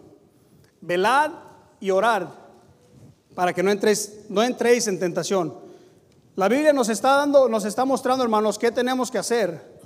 Velad 0.79 1.31
y 1.79 1.91
orad 1.91 2.29
para 3.35 3.53
que 3.53 3.61
no 3.61 3.71
entréis, 3.71 4.25
no 4.29 4.41
en 4.41 4.57
tentación. 4.57 5.53
La 6.35 6.47
Biblia 6.47 6.71
nos 6.71 6.89
está 6.89 7.15
dando, 7.15 7.49
nos 7.49 7.65
está 7.65 7.83
mostrando, 7.83 8.23
hermanos, 8.23 8.57
qué 8.57 8.71
tenemos 8.71 9.11
que 9.11 9.17
hacer 9.17 9.79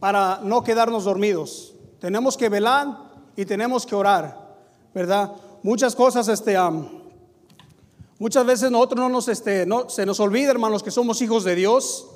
para 0.00 0.40
no 0.42 0.64
quedarnos 0.64 1.04
dormidos. 1.04 1.74
Tenemos 2.00 2.36
que 2.36 2.48
velar 2.48 2.98
y 3.36 3.44
tenemos 3.44 3.84
que 3.84 3.94
orar, 3.94 4.56
¿verdad? 4.94 5.32
Muchas 5.62 5.94
cosas, 5.94 6.28
este, 6.28 6.56
muchas 8.18 8.46
veces 8.46 8.70
nosotros 8.70 9.00
no 9.00 9.08
nos, 9.08 9.28
este, 9.28 9.66
no, 9.66 9.88
se 9.88 10.06
nos 10.06 10.20
olvida, 10.20 10.50
hermanos, 10.50 10.82
que 10.82 10.90
somos 10.90 11.20
hijos 11.22 11.44
de 11.44 11.54
Dios. 11.54 12.06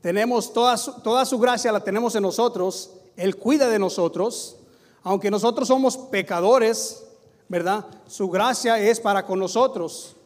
Tenemos 0.00 0.52
toda 0.52 0.76
toda 1.02 1.24
su 1.24 1.38
gracia, 1.38 1.72
la 1.72 1.84
tenemos 1.84 2.14
en 2.14 2.22
nosotros. 2.22 2.90
Él 3.16 3.36
cuida 3.36 3.68
de 3.68 3.78
nosotros. 3.78 4.56
Aunque 5.04 5.30
nosotros 5.30 5.68
somos 5.68 5.96
pecadores, 5.96 7.04
¿verdad? 7.48 7.86
Su 8.06 8.28
gracia 8.28 8.78
es 8.78 9.00
para 9.00 9.26
con 9.26 9.38
nosotros. 9.38 10.16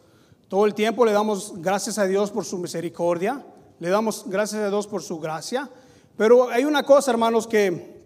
Todo 0.48 0.66
el 0.66 0.74
tiempo 0.74 1.04
le 1.04 1.12
damos 1.12 1.54
gracias 1.56 1.98
a 1.98 2.06
Dios 2.06 2.30
por 2.30 2.44
su 2.44 2.58
misericordia, 2.58 3.44
le 3.80 3.88
damos 3.88 4.24
gracias 4.26 4.62
a 4.62 4.68
Dios 4.68 4.86
por 4.86 5.02
su 5.02 5.18
gracia. 5.18 5.68
Pero 6.16 6.48
hay 6.48 6.64
una 6.64 6.84
cosa, 6.84 7.10
hermanos, 7.10 7.46
que 7.46 7.96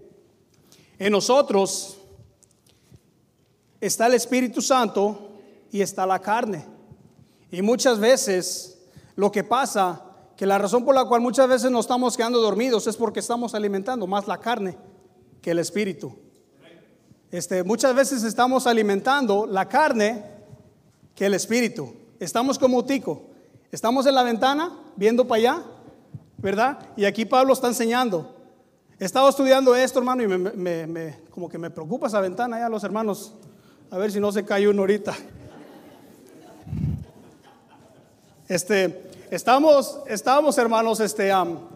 en 0.99 1.13
nosotros 1.13 1.99
está 3.81 4.07
el 4.07 4.15
Espíritu 4.15 4.63
Santo 4.63 5.19
y 5.71 5.81
está 5.83 6.07
la 6.07 6.19
carne. 6.19 6.65
Y 7.51 7.63
muchas 7.63 7.99
veces 7.99 8.79
lo 9.17 9.33
que 9.33 9.45
pasa, 9.45 10.03
que 10.37 10.47
la 10.47 10.59
razón 10.59 10.85
por 10.85 10.95
la 10.95 11.05
cual 11.05 11.21
muchas 11.21 11.49
veces 11.49 11.71
nos 11.71 11.87
estamos 11.87 12.17
quedando 12.17 12.41
dormidos 12.41 12.87
es 12.87 12.97
porque 12.97 13.21
estamos 13.21 13.55
alimentando 13.55 14.07
más 14.07 14.27
la 14.27 14.39
carne 14.39 14.77
que 15.43 15.51
el 15.51 15.59
Espíritu. 15.59 16.17
Este, 17.31 17.63
muchas 17.63 17.95
veces 17.95 18.25
estamos 18.25 18.67
alimentando 18.67 19.47
la 19.47 19.69
carne 19.69 20.25
que 21.15 21.27
el 21.27 21.35
espíritu. 21.35 21.95
Estamos 22.19 22.59
como 22.59 22.85
tico. 22.85 23.23
Estamos 23.71 24.07
en 24.07 24.17
la 24.17 24.25
ventana 24.25 24.77
viendo 24.97 25.29
para 25.29 25.39
allá, 25.39 25.63
¿verdad? 26.39 26.79
Y 26.97 27.05
aquí 27.05 27.25
Pablo 27.25 27.53
está 27.53 27.69
enseñando. 27.69 28.35
He 28.99 29.05
estado 29.05 29.29
estudiando 29.29 29.77
esto, 29.77 30.01
hermano, 30.01 30.23
y 30.25 30.27
me, 30.27 31.19
como 31.31 31.49
que 31.49 31.57
me 31.57 31.71
preocupa 31.71 32.09
esa 32.09 32.21
ventana 32.21 32.59
ya, 32.59 32.69
los 32.69 32.83
hermanos. 32.83 33.35
A 33.91 33.97
ver 33.97 34.11
si 34.11 34.19
no 34.19 34.33
se 34.33 34.45
cae 34.45 34.69
uno 34.69 34.83
ahorita. 34.83 35.17
Este, 38.51 39.01
estamos, 39.31 40.01
estamos 40.09 40.59
hermanos, 40.59 40.99
este, 40.99 41.31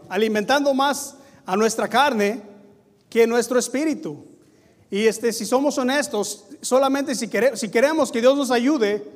alimentando 0.08 0.74
más 0.74 1.14
a 1.46 1.56
nuestra 1.56 1.86
carne 1.86 2.42
que 3.08 3.28
nuestro 3.28 3.60
espíritu. 3.60 4.26
Y 4.90 5.06
este, 5.06 5.32
si 5.32 5.46
somos 5.46 5.78
honestos, 5.78 6.46
solamente 6.62 7.14
si, 7.14 7.30
si 7.54 7.68
queremos 7.68 8.10
que 8.10 8.20
Dios 8.20 8.36
nos 8.36 8.50
ayude, 8.50 9.06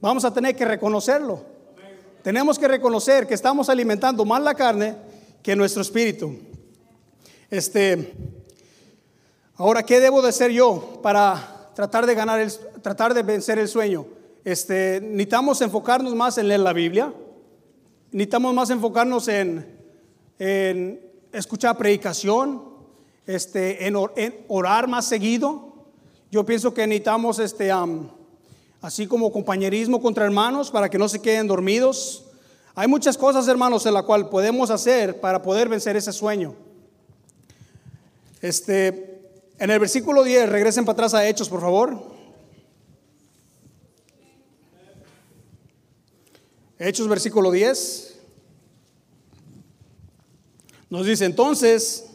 vamos 0.00 0.24
a 0.24 0.32
tener 0.32 0.56
que 0.56 0.64
reconocerlo. 0.64 1.44
Tenemos 2.22 2.58
que 2.58 2.66
reconocer 2.66 3.26
que 3.26 3.34
estamos 3.34 3.68
alimentando 3.68 4.24
más 4.24 4.40
la 4.40 4.54
carne 4.54 4.96
que 5.42 5.54
nuestro 5.54 5.82
espíritu. 5.82 6.34
Este, 7.50 8.14
ahora, 9.56 9.82
¿qué 9.82 10.00
debo 10.00 10.22
de 10.22 10.30
hacer 10.30 10.50
yo 10.50 11.00
para 11.02 11.68
tratar 11.74 12.06
de 12.06 12.14
ganar, 12.14 12.40
el, 12.40 12.50
tratar 12.80 13.12
de 13.12 13.22
vencer 13.22 13.58
el 13.58 13.68
sueño? 13.68 14.06
Este, 14.44 15.00
necesitamos 15.00 15.60
enfocarnos 15.60 16.14
más 16.14 16.36
en 16.38 16.48
leer 16.48 16.60
la 16.60 16.72
Biblia. 16.72 17.12
Necesitamos 18.10 18.54
más 18.54 18.70
enfocarnos 18.70 19.28
en, 19.28 19.78
en 20.38 21.00
escuchar 21.32 21.78
predicación, 21.78 22.62
este, 23.26 23.86
en, 23.86 23.96
orar 24.48 24.88
más 24.88 25.06
seguido. 25.06 25.86
Yo 26.30 26.44
pienso 26.44 26.74
que 26.74 26.86
necesitamos, 26.86 27.38
este, 27.38 27.70
así 28.80 29.06
como 29.06 29.32
compañerismo 29.32 30.02
contra 30.02 30.24
hermanos, 30.24 30.70
para 30.70 30.88
que 30.88 30.98
no 30.98 31.08
se 31.08 31.22
queden 31.22 31.46
dormidos. 31.46 32.24
Hay 32.74 32.88
muchas 32.88 33.16
cosas, 33.16 33.46
hermanos, 33.46 33.86
en 33.86 33.94
la 33.94 34.02
cual 34.02 34.28
podemos 34.28 34.70
hacer 34.70 35.20
para 35.20 35.40
poder 35.42 35.68
vencer 35.68 35.94
ese 35.96 36.12
sueño. 36.12 36.54
Este, 38.40 39.20
en 39.58 39.70
el 39.70 39.78
versículo 39.78 40.24
10, 40.24 40.48
regresen 40.48 40.84
para 40.84 40.94
atrás 40.94 41.14
a 41.14 41.28
Hechos, 41.28 41.48
por 41.48 41.60
favor. 41.60 42.11
Hechos, 46.78 47.08
versículo 47.08 47.50
10. 47.50 48.18
Nos 50.90 51.06
dice 51.06 51.24
entonces, 51.24 52.06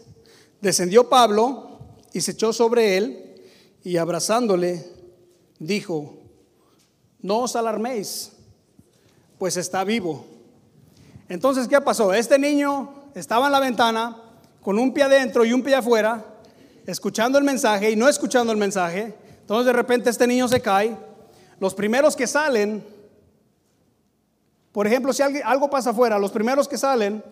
Descendió 0.61 1.07
Pablo 1.07 1.79
y 2.13 2.21
se 2.21 2.31
echó 2.31 2.51
sobre 2.51 2.97
él 2.97 3.41
y 3.83 3.97
abrazándole 3.97 4.85
dijo, 5.59 6.17
no 7.21 7.39
os 7.39 7.55
alarméis, 7.55 8.31
pues 9.37 9.57
está 9.57 9.83
vivo. 9.83 10.25
Entonces, 11.29 11.67
¿qué 11.67 11.79
pasó? 11.79 12.13
Este 12.13 12.39
niño 12.39 13.11
estaba 13.13 13.47
en 13.47 13.51
la 13.51 13.59
ventana 13.59 14.17
con 14.61 14.79
un 14.79 14.93
pie 14.93 15.03
adentro 15.03 15.45
y 15.45 15.53
un 15.53 15.61
pie 15.61 15.75
afuera, 15.75 16.25
escuchando 16.85 17.37
el 17.37 17.43
mensaje 17.43 17.91
y 17.91 17.95
no 17.95 18.09
escuchando 18.09 18.51
el 18.51 18.57
mensaje. 18.57 19.13
Entonces 19.41 19.67
de 19.67 19.73
repente 19.73 20.09
este 20.09 20.25
niño 20.25 20.47
se 20.47 20.61
cae. 20.61 20.97
Los 21.59 21.73
primeros 21.73 22.15
que 22.15 22.27
salen 22.27 22.83
Por 24.77 24.85
ejemplo, 24.85 25.11
si 25.11 25.23
algo 25.23 25.71
pasa 25.71 25.89
afuera, 25.89 26.19
los 26.19 26.29
primeros 26.29 26.67
que 26.67 26.77
salen, 26.77 27.23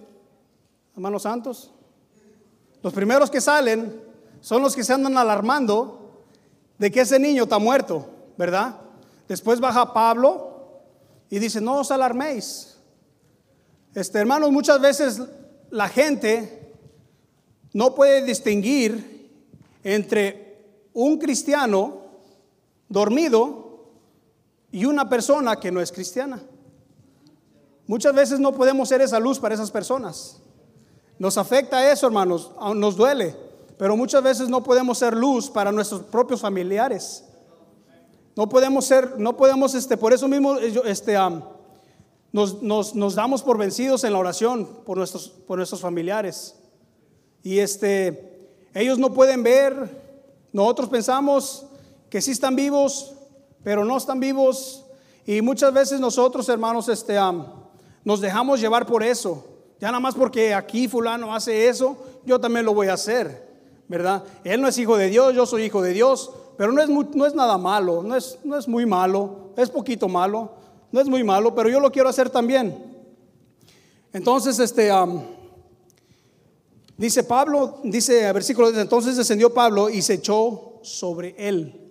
hermanos 0.96 1.22
santos, 1.22 1.72
los 2.82 2.92
primeros 2.92 3.30
que 3.30 3.40
salen 3.40 4.02
son 4.42 4.64
los 4.64 4.76
que 4.76 4.84
se 4.84 4.94
andan 4.94 5.16
alarmando 5.16 6.24
de 6.80 6.90
que 6.90 7.02
ese 7.02 7.20
niño 7.20 7.44
está 7.44 7.60
muerto, 7.60 8.10
¿verdad? 8.36 8.78
Después 9.28 9.60
baja 9.60 9.94
Pablo 9.94 10.82
y 11.30 11.38
dice, 11.38 11.62
no 11.62 11.82
os 11.82 11.92
alarméis. 11.92 12.80
Este, 13.94 14.18
hermanos, 14.18 14.50
muchas 14.50 14.82
veces 14.82 15.22
la 15.70 15.88
gente 15.88 16.74
no 17.74 17.94
puede 17.94 18.24
distinguir 18.24 19.32
entre 19.84 20.66
un 20.94 21.20
cristiano 21.20 22.08
dormido 22.90 23.92
y 24.72 24.86
una 24.86 25.08
persona 25.08 25.60
que 25.60 25.72
no 25.72 25.80
es 25.80 25.92
cristiana. 25.92 26.42
Muchas 27.88 28.14
veces 28.16 28.40
no 28.40 28.54
podemos 28.54 28.90
ser 28.90 29.02
esa 29.02 29.20
luz 29.20 29.40
para 29.40 29.54
esas 29.56 29.72
personas. 29.72 30.42
Nos 31.20 31.38
afecta 31.38 31.92
eso, 31.92 32.08
hermanos, 32.08 32.52
nos 32.76 32.96
duele, 32.96 33.36
pero 33.78 33.96
muchas 33.96 34.22
veces 34.24 34.50
no 34.50 34.64
podemos 34.64 34.98
ser 34.98 35.16
luz 35.16 35.50
para 35.50 35.72
nuestros 35.72 36.02
propios 36.02 36.42
familiares. 36.42 37.24
No 38.36 38.50
podemos 38.50 38.86
ser, 38.86 39.18
no 39.18 39.38
podemos, 39.38 39.76
este, 39.76 39.96
por 39.96 40.12
eso 40.12 40.28
mismo, 40.28 40.58
este, 40.58 41.16
nos, 42.34 42.62
nos, 42.62 43.16
damos 43.16 43.42
por 43.44 43.58
vencidos 43.58 44.04
en 44.04 44.12
la 44.12 44.20
oración 44.20 44.68
por 44.86 44.98
nuestros, 44.98 45.30
por 45.30 45.58
nuestros 45.58 45.80
familiares. 45.80 46.56
Y 47.44 47.60
este, 47.60 48.50
ellos 48.74 49.00
no 49.00 49.14
pueden 49.14 49.42
ver, 49.42 50.04
nosotros 50.52 50.90
pensamos 50.90 51.66
que 52.10 52.22
sí 52.22 52.32
están 52.32 52.58
vivos, 52.58 53.14
pero 53.64 53.86
no 53.86 53.96
están 53.96 54.20
vivos. 54.20 54.84
Y 55.26 55.42
muchas 55.42 55.74
veces 55.74 56.02
nosotros, 56.02 56.50
hermanos, 56.50 56.90
este, 56.90 57.18
nos 58.06 58.22
dejamos 58.22 58.62
llevar 58.62 58.86
por 58.86 59.04
eso. 59.04 59.44
Ya 59.82 59.88
nada 59.88 60.00
más 60.00 60.16
porque 60.16 60.54
aquí 60.54 60.88
fulano 60.88 61.36
hace 61.36 61.68
eso, 61.68 61.98
yo 62.26 62.40
también 62.40 62.66
lo 62.66 62.74
voy 62.74 62.88
a 62.88 62.94
hacer, 62.94 63.46
¿verdad? 63.90 64.24
Él 64.46 64.62
no 64.62 64.70
es 64.70 64.78
hijo 64.78 64.96
de 64.96 65.10
Dios, 65.10 65.36
yo 65.36 65.46
soy 65.46 65.64
hijo 65.64 65.82
de 65.82 65.92
Dios, 65.92 66.32
pero 66.58 66.72
no 66.72 66.82
es, 66.82 66.88
no 66.88 67.26
es 67.26 67.36
nada 67.36 67.58
malo, 67.58 68.02
no 68.02 68.16
es, 68.16 68.40
no 68.46 68.58
es 68.58 68.68
muy 68.70 68.86
malo, 68.86 69.52
es 69.58 69.70
poquito 69.70 70.08
malo, 70.08 70.54
no 70.92 71.02
es 71.02 71.10
muy 71.10 71.24
malo, 71.24 71.54
pero 71.54 71.68
yo 71.68 71.82
lo 71.82 71.92
quiero 71.92 72.08
hacer 72.08 72.30
también. 72.30 72.96
Entonces, 74.14 74.60
este, 74.60 74.90
dice 76.96 77.24
Pablo, 77.24 77.80
dice 77.84 78.32
versículo, 78.32 78.70
entonces 78.70 79.18
descendió 79.18 79.54
Pablo 79.54 79.90
y 79.90 80.02
se 80.02 80.14
echó 80.14 80.80
sobre 80.84 81.36
él. 81.38 81.82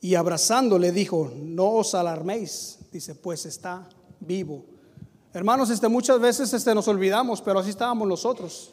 Y 0.00 0.14
abrazándole 0.14 0.90
dijo, 0.90 1.30
no 1.36 1.74
os 1.74 1.94
alarméis, 1.94 2.78
dice, 2.90 3.14
pues 3.14 3.46
está 3.46 3.88
vivo. 4.20 4.64
Hermanos, 5.32 5.70
este, 5.70 5.88
muchas 5.88 6.20
veces 6.20 6.52
este, 6.52 6.74
nos 6.74 6.88
olvidamos, 6.88 7.40
pero 7.40 7.60
así 7.60 7.70
estábamos 7.70 8.06
nosotros. 8.06 8.72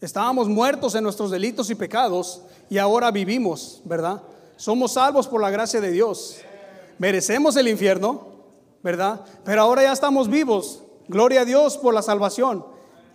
Estábamos 0.00 0.48
muertos 0.48 0.94
en 0.94 1.04
nuestros 1.04 1.30
delitos 1.30 1.70
y 1.70 1.74
pecados 1.74 2.42
y 2.70 2.78
ahora 2.78 3.10
vivimos, 3.10 3.82
¿verdad? 3.84 4.22
Somos 4.56 4.92
salvos 4.92 5.26
por 5.26 5.40
la 5.40 5.50
gracia 5.50 5.80
de 5.80 5.90
Dios. 5.90 6.38
Merecemos 6.98 7.56
el 7.56 7.68
infierno, 7.68 8.26
¿verdad? 8.82 9.20
Pero 9.44 9.62
ahora 9.62 9.82
ya 9.82 9.92
estamos 9.92 10.28
vivos. 10.28 10.82
Gloria 11.08 11.42
a 11.42 11.44
Dios 11.44 11.78
por 11.78 11.94
la 11.94 12.02
salvación. 12.02 12.64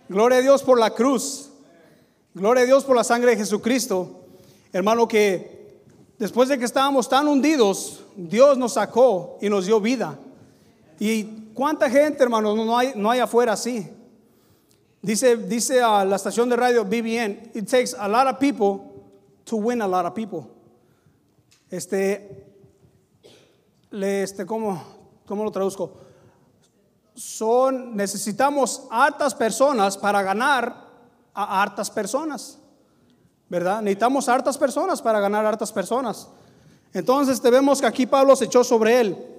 Gloria 0.08 0.38
a 0.38 0.42
Dios 0.42 0.62
por 0.62 0.78
la 0.78 0.90
cruz. 0.90 1.50
Gloria 2.34 2.64
a 2.64 2.66
Dios 2.66 2.84
por 2.84 2.96
la 2.96 3.04
sangre 3.04 3.30
de 3.30 3.36
Jesucristo. 3.38 4.24
Hermano, 4.72 5.08
que 5.08 5.80
después 6.18 6.48
de 6.48 6.58
que 6.58 6.64
estábamos 6.64 7.08
tan 7.08 7.28
hundidos, 7.28 8.02
Dios 8.16 8.58
nos 8.58 8.74
sacó 8.74 9.38
y 9.40 9.48
nos 9.48 9.66
dio 9.66 9.80
vida. 9.80 10.18
¿Y 10.98 11.45
cuánta 11.56 11.90
gente, 11.90 12.22
hermanos, 12.22 12.54
no 12.54 12.78
hay, 12.78 12.92
no 12.94 13.10
hay 13.10 13.18
afuera 13.18 13.54
así? 13.54 13.90
Dice, 15.02 15.36
dice 15.36 15.82
a 15.82 16.04
la 16.04 16.16
estación 16.16 16.48
de 16.48 16.56
radio 16.56 16.84
BBN, 16.84 17.50
it 17.54 17.68
takes 17.68 17.94
a 17.98 18.06
lot 18.06 18.26
of 18.26 18.38
people 18.38 19.04
to 19.44 19.56
win 19.56 19.80
a 19.80 19.88
lot 19.88 20.04
of 20.04 20.14
people. 20.14 20.48
Este, 21.70 22.44
le, 23.90 24.22
este, 24.22 24.44
¿cómo, 24.44 24.82
¿cómo 25.26 25.44
lo 25.44 25.50
traduzco? 25.50 25.92
Son, 27.14 27.96
necesitamos 27.96 28.86
hartas 28.90 29.34
personas 29.34 29.96
para 29.96 30.22
ganar 30.22 30.86
a 31.32 31.62
hartas 31.62 31.90
personas, 31.90 32.58
¿verdad? 33.48 33.80
Necesitamos 33.80 34.28
hartas 34.28 34.58
personas 34.58 35.00
para 35.00 35.20
ganar 35.20 35.46
a 35.46 35.48
hartas 35.48 35.72
personas. 35.72 36.28
Entonces, 36.92 37.40
vemos 37.40 37.80
que 37.80 37.86
aquí 37.86 38.06
Pablo 38.06 38.36
se 38.36 38.46
echó 38.46 38.62
sobre 38.62 39.00
él. 39.00 39.35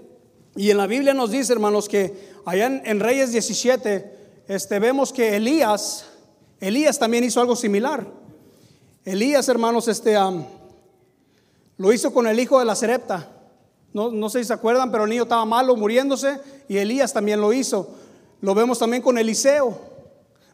Y 0.57 0.71
en 0.71 0.77
la 0.77 0.87
Biblia 0.87 1.13
nos 1.13 1.29
dice, 1.29 1.53
hermanos, 1.53 1.87
que 1.87 2.33
allá 2.43 2.65
en, 2.65 2.99
Reyes 2.99 3.31
17, 3.31 4.17
este, 4.47 4.79
vemos 4.79 5.13
que 5.13 5.35
Elías, 5.35 6.05
Elías 6.59 6.97
también 6.97 7.23
hizo 7.23 7.39
algo 7.39 7.55
similar. 7.55 8.07
Elías, 9.05 9.47
hermanos, 9.49 9.87
este, 9.87 10.17
lo 11.77 11.93
hizo 11.93 12.11
con 12.11 12.25
el 12.25 12.39
hijo 12.39 12.57
de 12.57 12.65
la 12.65 12.75
Serepta. 12.75 13.29
No, 13.93 14.09
no, 14.09 14.29
sé 14.29 14.39
si 14.39 14.45
se 14.45 14.53
acuerdan, 14.53 14.91
pero 14.91 15.03
el 15.03 15.11
niño 15.11 15.23
estaba 15.23 15.45
malo, 15.45 15.75
muriéndose, 15.75 16.39
y 16.67 16.77
Elías 16.77 17.13
también 17.13 17.39
lo 17.39 17.53
hizo. 17.53 17.91
Lo 18.41 18.55
vemos 18.55 18.79
también 18.79 19.03
con 19.03 19.19
Eliseo, 19.19 19.79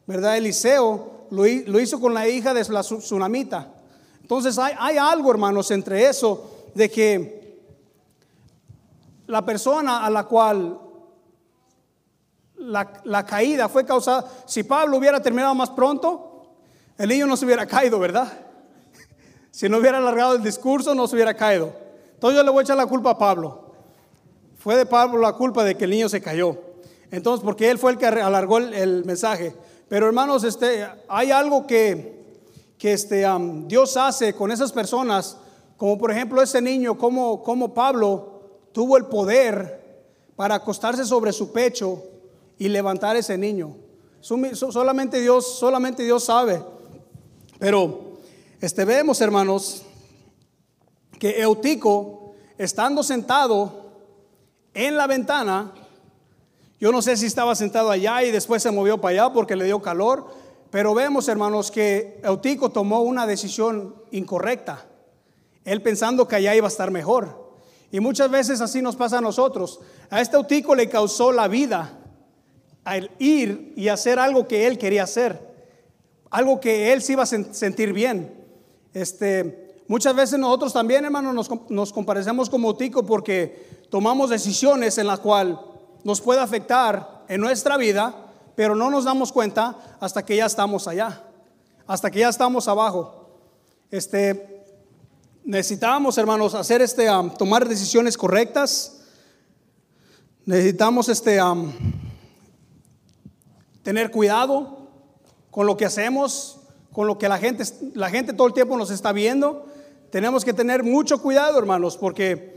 ¿verdad? 0.05 0.35
Eliseo 0.35 1.27
lo, 1.31 1.47
hizo 1.79 2.01
con 2.01 2.13
la 2.13 2.27
hija 2.27 2.53
de 2.53 2.61
la 2.69 2.81
tsunamita. 2.81 3.71
Entonces 4.21 4.57
hay, 4.57 4.73
hay 4.77 4.97
algo, 4.97 5.31
hermanos, 5.31 5.71
entre 5.71 6.09
eso, 6.09 6.69
de 6.75 6.91
que 6.91 7.42
la 9.33 9.43
persona 9.43 10.05
a 10.05 10.11
la 10.11 10.25
cual 10.25 10.79
la, 12.55 13.25
caída 13.25 13.67
fue 13.67 13.83
causada, 13.83 14.29
si 14.45 14.61
Pablo 14.61 14.97
hubiera 14.97 15.19
terminado 15.23 15.55
más 15.55 15.71
pronto, 15.71 16.51
el 16.99 17.09
niño 17.09 17.25
no 17.25 17.35
se 17.35 17.43
hubiera 17.43 17.65
caído, 17.65 17.97
¿verdad? 17.97 18.31
Si 19.49 19.67
no 19.67 19.79
hubiera 19.79 19.97
alargado 19.97 20.35
el 20.35 20.43
discurso, 20.43 20.93
no 20.93 21.07
se 21.07 21.15
hubiera 21.15 21.33
caído. 21.33 21.73
Entonces 22.13 22.37
yo 22.37 22.43
le 22.43 22.51
voy 22.51 22.59
a 22.59 22.61
echar 22.61 22.77
la 22.77 22.85
culpa 22.85 23.09
a 23.09 23.17
Pablo. 23.17 23.73
Fue 24.59 24.75
de 24.75 24.85
Pablo 24.85 25.19
la 25.19 25.33
culpa 25.33 25.63
de 25.63 25.75
que 25.75 25.85
el 25.85 25.89
niño 25.89 26.09
se 26.09 26.21
cayó. 26.21 26.55
Entonces, 27.09 27.43
porque 27.43 27.71
él 27.71 27.79
fue 27.79 27.91
el 27.91 27.97
que 27.97 28.05
alargó 28.05 28.59
el, 28.59 29.03
mensaje. 29.03 29.55
Pero 29.89 30.05
hermanos, 30.05 30.43
este, 30.43 30.87
hay 31.07 31.31
algo 31.31 31.65
que, 31.65 32.37
que 32.77 32.93
este, 32.93 33.25
Dios 33.65 33.97
hace 33.97 34.35
con 34.35 34.51
esas 34.51 34.71
personas, 34.71 35.37
como 35.75 35.97
por 35.97 36.11
ejemplo 36.11 36.39
ese 36.39 36.61
niño, 36.61 36.99
como, 36.99 37.41
como 37.41 37.73
Pablo 37.73 38.32
tuvo 38.73 38.97
el 38.97 39.05
poder 39.05 39.81
para 40.35 40.55
acostarse 40.55 41.05
sobre 41.05 41.31
su 41.31 41.51
pecho 41.53 42.03
y 42.57 42.67
levantar 42.67 43.15
ese 43.15 43.37
niño. 43.37 43.77
Solamente 44.19 45.21
Dios, 45.21 45.59
solamente 45.59 46.03
Dios 46.03 46.25
sabe. 46.25 46.61
Pero 47.59 48.17
este 48.59 48.83
vemos, 48.83 49.21
hermanos, 49.21 49.83
que 51.19 51.41
Eutico, 51.41 52.33
estando 52.57 53.03
sentado 53.03 53.91
en 54.73 54.97
la 54.97 55.07
ventana, 55.07 55.71
yo 56.79 56.91
no 56.91 57.01
sé 57.01 57.15
si 57.15 57.27
estaba 57.27 57.55
sentado 57.55 57.91
allá 57.91 58.23
y 58.23 58.31
después 58.31 58.63
se 58.63 58.71
movió 58.71 58.99
para 58.99 59.11
allá 59.23 59.33
porque 59.33 59.55
le 59.55 59.65
dio 59.65 59.81
calor, 59.81 60.27
pero 60.69 60.93
vemos, 60.93 61.27
hermanos, 61.27 61.69
que 61.69 62.19
Eutico 62.23 62.71
tomó 62.71 63.01
una 63.01 63.27
decisión 63.27 63.95
incorrecta. 64.11 64.85
Él 65.65 65.81
pensando 65.81 66.27
que 66.27 66.35
allá 66.35 66.55
iba 66.55 66.67
a 66.67 66.69
estar 66.69 66.91
mejor. 66.91 67.42
Y 67.93 67.99
muchas 67.99 68.31
veces 68.31 68.59
así 68.59 68.81
nos 68.81 68.95
pasa 68.95 69.19
a 69.19 69.21
nosotros. 69.21 69.79
A 70.09 70.19
este 70.19 70.35
autico 70.35 70.73
le 70.73 70.89
causó 70.89 71.31
la 71.31 71.47
vida 71.47 71.95
al 72.83 73.11
ir 73.19 73.71
y 73.77 73.87
hacer 73.87 74.17
algo 74.17 74.47
que 74.47 74.65
él 74.65 74.79
quería 74.79 75.03
hacer, 75.03 75.39
algo 76.31 76.59
que 76.59 76.91
él 76.91 77.03
se 77.03 77.13
iba 77.13 77.21
a 77.21 77.27
sentir 77.27 77.93
bien. 77.93 78.33
Este, 78.95 79.83
muchas 79.87 80.15
veces 80.15 80.39
nosotros 80.39 80.73
también, 80.73 81.05
hermanos, 81.05 81.35
nos, 81.35 81.69
nos 81.69 81.93
comparecemos 81.93 82.49
como 82.49 82.69
autico 82.69 83.05
porque 83.05 83.85
tomamos 83.91 84.31
decisiones 84.31 84.97
en 84.97 85.05
las 85.05 85.19
cuales 85.19 85.55
nos 86.03 86.19
puede 86.19 86.41
afectar 86.41 87.23
en 87.27 87.41
nuestra 87.41 87.77
vida, 87.77 88.15
pero 88.55 88.73
no 88.73 88.89
nos 88.89 89.03
damos 89.03 89.31
cuenta 89.31 89.97
hasta 89.99 90.25
que 90.25 90.37
ya 90.37 90.47
estamos 90.47 90.87
allá, 90.87 91.21
hasta 91.85 92.09
que 92.09 92.21
ya 92.21 92.29
estamos 92.29 92.67
abajo. 92.67 93.29
Este, 93.91 94.52
necesitamos, 95.45 96.17
hermanos, 96.17 96.55
hacer 96.55 96.81
este, 96.81 97.07
tomar 97.37 97.67
decisiones 97.67 98.17
correctas. 98.17 99.01
Necesitamos 100.45 101.09
este, 101.09 101.39
tener 103.81 104.11
cuidado 104.11 104.89
con 105.51 105.67
lo 105.67 105.77
que 105.77 105.85
hacemos, 105.85 106.59
con 106.91 107.07
lo 107.07 107.17
que 107.17 107.29
la 107.29 107.37
gente, 107.37 107.63
la 107.93 108.09
gente 108.09 108.33
todo 108.33 108.47
el 108.47 108.53
tiempo 108.53 108.77
nos 108.77 108.91
está 108.91 109.11
viendo. 109.11 109.67
Tenemos 110.09 110.45
que 110.45 110.53
tener 110.53 110.83
mucho 110.83 111.21
cuidado, 111.21 111.57
hermanos, 111.57 111.97
porque 111.97 112.55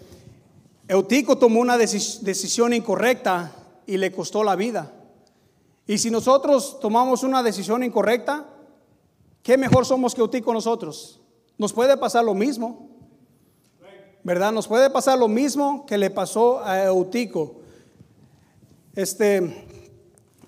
Eutico 0.89 1.39
tomó 1.39 1.61
una 1.61 1.79
decisión 1.79 2.73
incorrecta 2.73 3.53
y 3.87 3.97
le 3.97 4.13
costó 4.13 4.45
la 4.45 4.57
vida. 4.57 4.93
Y 5.87 5.99
si 5.99 6.11
nosotros 6.11 6.81
tomamos 6.81 7.23
una 7.23 7.43
decisión 7.43 7.83
incorrecta, 7.85 8.47
¿qué 9.43 9.57
mejor 9.57 9.87
somos 9.87 10.15
que 10.15 10.21
Eutico 10.21 10.53
nosotros? 10.53 11.21
Nos 11.59 11.73
puede 11.73 11.97
pasar 11.97 12.25
lo 12.25 12.35
mismo. 12.35 12.91
¿Verdad? 14.23 14.53
Nos 14.53 14.67
puede 14.67 14.91
pasar 14.91 15.19
lo 15.19 15.29
mismo 15.29 15.87
que 15.87 15.97
le 15.97 16.11
pasó 16.11 16.61
a 16.65 16.85
Eutico. 16.85 17.61
Este, 18.95 19.67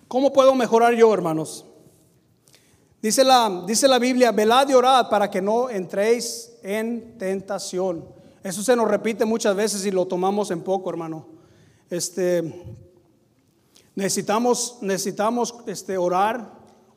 ¿cómo 0.09 0.33
puedo 0.33 0.55
mejorar 0.55 0.95
yo, 0.95 1.15
hermanos? 1.15 1.65
Dice 3.01 3.23
la, 3.23 3.63
dice 3.67 3.87
la 3.87 4.01
Biblia, 4.01 4.33
velad 4.33 4.69
y 4.69 4.75
orad 4.75 5.09
para 5.09 5.31
que 5.31 5.41
no 5.41 5.71
entréis 5.71 6.53
en 6.63 7.17
tentación. 7.19 8.05
Eso 8.43 8.63
se 8.63 8.75
nos 8.75 8.89
repite 8.89 9.25
muchas 9.25 9.55
veces 9.55 9.87
y 9.87 9.93
lo 9.93 10.07
tomamos 10.07 10.51
en 10.51 10.63
poco, 10.63 10.91
hermano. 10.91 11.27
Este, 11.89 12.43
necesitamos, 13.95 14.79
necesitamos 14.81 15.55
este, 15.67 15.97
orar 15.97 16.53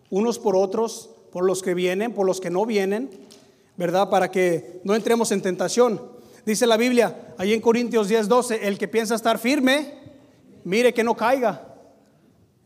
unos 0.09 0.39
por 0.39 0.55
otros, 0.55 1.11
por 1.31 1.45
los 1.45 1.61
que 1.61 1.73
vienen, 1.73 2.13
por 2.13 2.25
los 2.25 2.41
que 2.41 2.49
no 2.49 2.65
vienen, 2.65 3.09
¿verdad? 3.77 4.09
Para 4.09 4.29
que 4.29 4.81
no 4.83 4.95
entremos 4.95 5.31
en 5.31 5.41
tentación. 5.41 6.01
Dice 6.45 6.65
la 6.65 6.77
Biblia, 6.77 7.33
ahí 7.37 7.53
en 7.53 7.61
Corintios 7.61 8.07
10, 8.07 8.27
12, 8.27 8.67
el 8.67 8.77
que 8.77 8.87
piensa 8.87 9.15
estar 9.15 9.37
firme, 9.37 9.93
mire 10.63 10.93
que 10.93 11.03
no 11.03 11.15
caiga. 11.15 11.67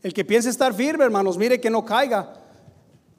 El 0.02 0.14
que 0.14 0.24
piensa 0.24 0.48
estar 0.48 0.72
firme, 0.72 1.04
hermanos, 1.04 1.36
mire 1.36 1.60
que 1.60 1.70
no 1.70 1.84
caiga. 1.84 2.32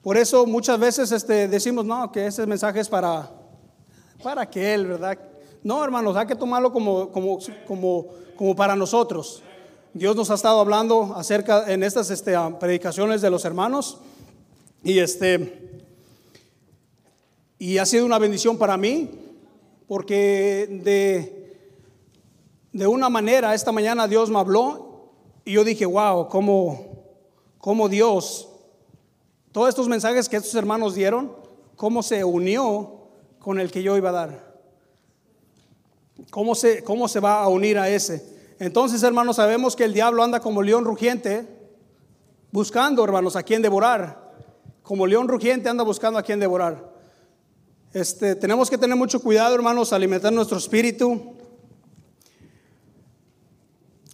Por 0.02 0.16
eso 0.16 0.46
muchas 0.46 0.78
veces 0.78 1.12
este, 1.12 1.48
decimos, 1.48 1.84
no, 1.84 2.10
que 2.10 2.26
ese 2.26 2.46
mensaje 2.46 2.80
es 2.80 2.88
para, 2.88 3.30
para 4.22 4.42
aquel, 4.42 4.86
¿verdad? 4.86 5.18
No, 5.62 5.84
hermanos, 5.84 6.16
hay 6.16 6.26
que 6.26 6.34
tomarlo 6.36 6.72
como, 6.72 7.10
como, 7.10 7.38
como, 7.66 8.06
como 8.36 8.56
para 8.56 8.74
nosotros. 8.74 9.42
Dios 9.92 10.14
nos 10.14 10.30
ha 10.30 10.34
estado 10.34 10.60
hablando 10.60 11.14
acerca 11.16 11.70
en 11.72 11.82
estas 11.82 12.10
este, 12.10 12.36
ah, 12.36 12.56
predicaciones 12.58 13.20
de 13.20 13.30
los 13.30 13.44
hermanos 13.44 13.98
y 14.82 14.98
este 14.98 15.67
y 17.58 17.78
ha 17.78 17.86
sido 17.86 18.06
una 18.06 18.18
bendición 18.18 18.56
para 18.58 18.76
mí 18.76 19.10
porque 19.86 20.80
de, 20.84 21.70
de 22.72 22.86
una 22.86 23.08
manera 23.08 23.54
esta 23.54 23.72
mañana 23.72 24.06
Dios 24.06 24.30
me 24.30 24.38
habló 24.38 25.12
y 25.44 25.52
yo 25.52 25.64
dije, 25.64 25.86
wow, 25.86 26.28
cómo, 26.28 27.04
cómo 27.58 27.88
Dios 27.88 28.48
todos 29.52 29.70
estos 29.70 29.88
mensajes 29.88 30.28
que 30.28 30.36
estos 30.36 30.54
hermanos 30.54 30.94
dieron, 30.94 31.32
cómo 31.74 32.02
se 32.02 32.22
unió 32.22 33.08
con 33.38 33.58
el 33.58 33.70
que 33.70 33.82
yo 33.82 33.96
iba 33.96 34.10
a 34.10 34.12
dar. 34.12 34.54
¿Cómo 36.30 36.54
se, 36.54 36.84
cómo 36.84 37.08
se 37.08 37.20
va 37.20 37.42
a 37.42 37.48
unir 37.48 37.78
a 37.78 37.88
ese? 37.88 38.54
Entonces, 38.58 39.02
hermanos, 39.02 39.36
sabemos 39.36 39.74
que 39.74 39.84
el 39.84 39.94
diablo 39.94 40.22
anda 40.22 40.40
como 40.40 40.62
león 40.62 40.84
rugiente, 40.84 41.46
buscando, 42.52 43.02
hermanos, 43.04 43.36
a 43.36 43.42
quien 43.42 43.62
devorar. 43.62 44.32
Como 44.82 45.06
león 45.06 45.28
rugiente 45.28 45.68
anda 45.68 45.84
buscando 45.84 46.18
a 46.18 46.22
quien 46.22 46.40
devorar. 46.40 46.92
Este, 47.92 48.34
tenemos 48.34 48.68
que 48.70 48.78
tener 48.78 48.96
mucho 48.96 49.20
cuidado, 49.20 49.54
hermanos, 49.54 49.92
alimentar 49.92 50.32
nuestro 50.32 50.58
espíritu. 50.58 51.34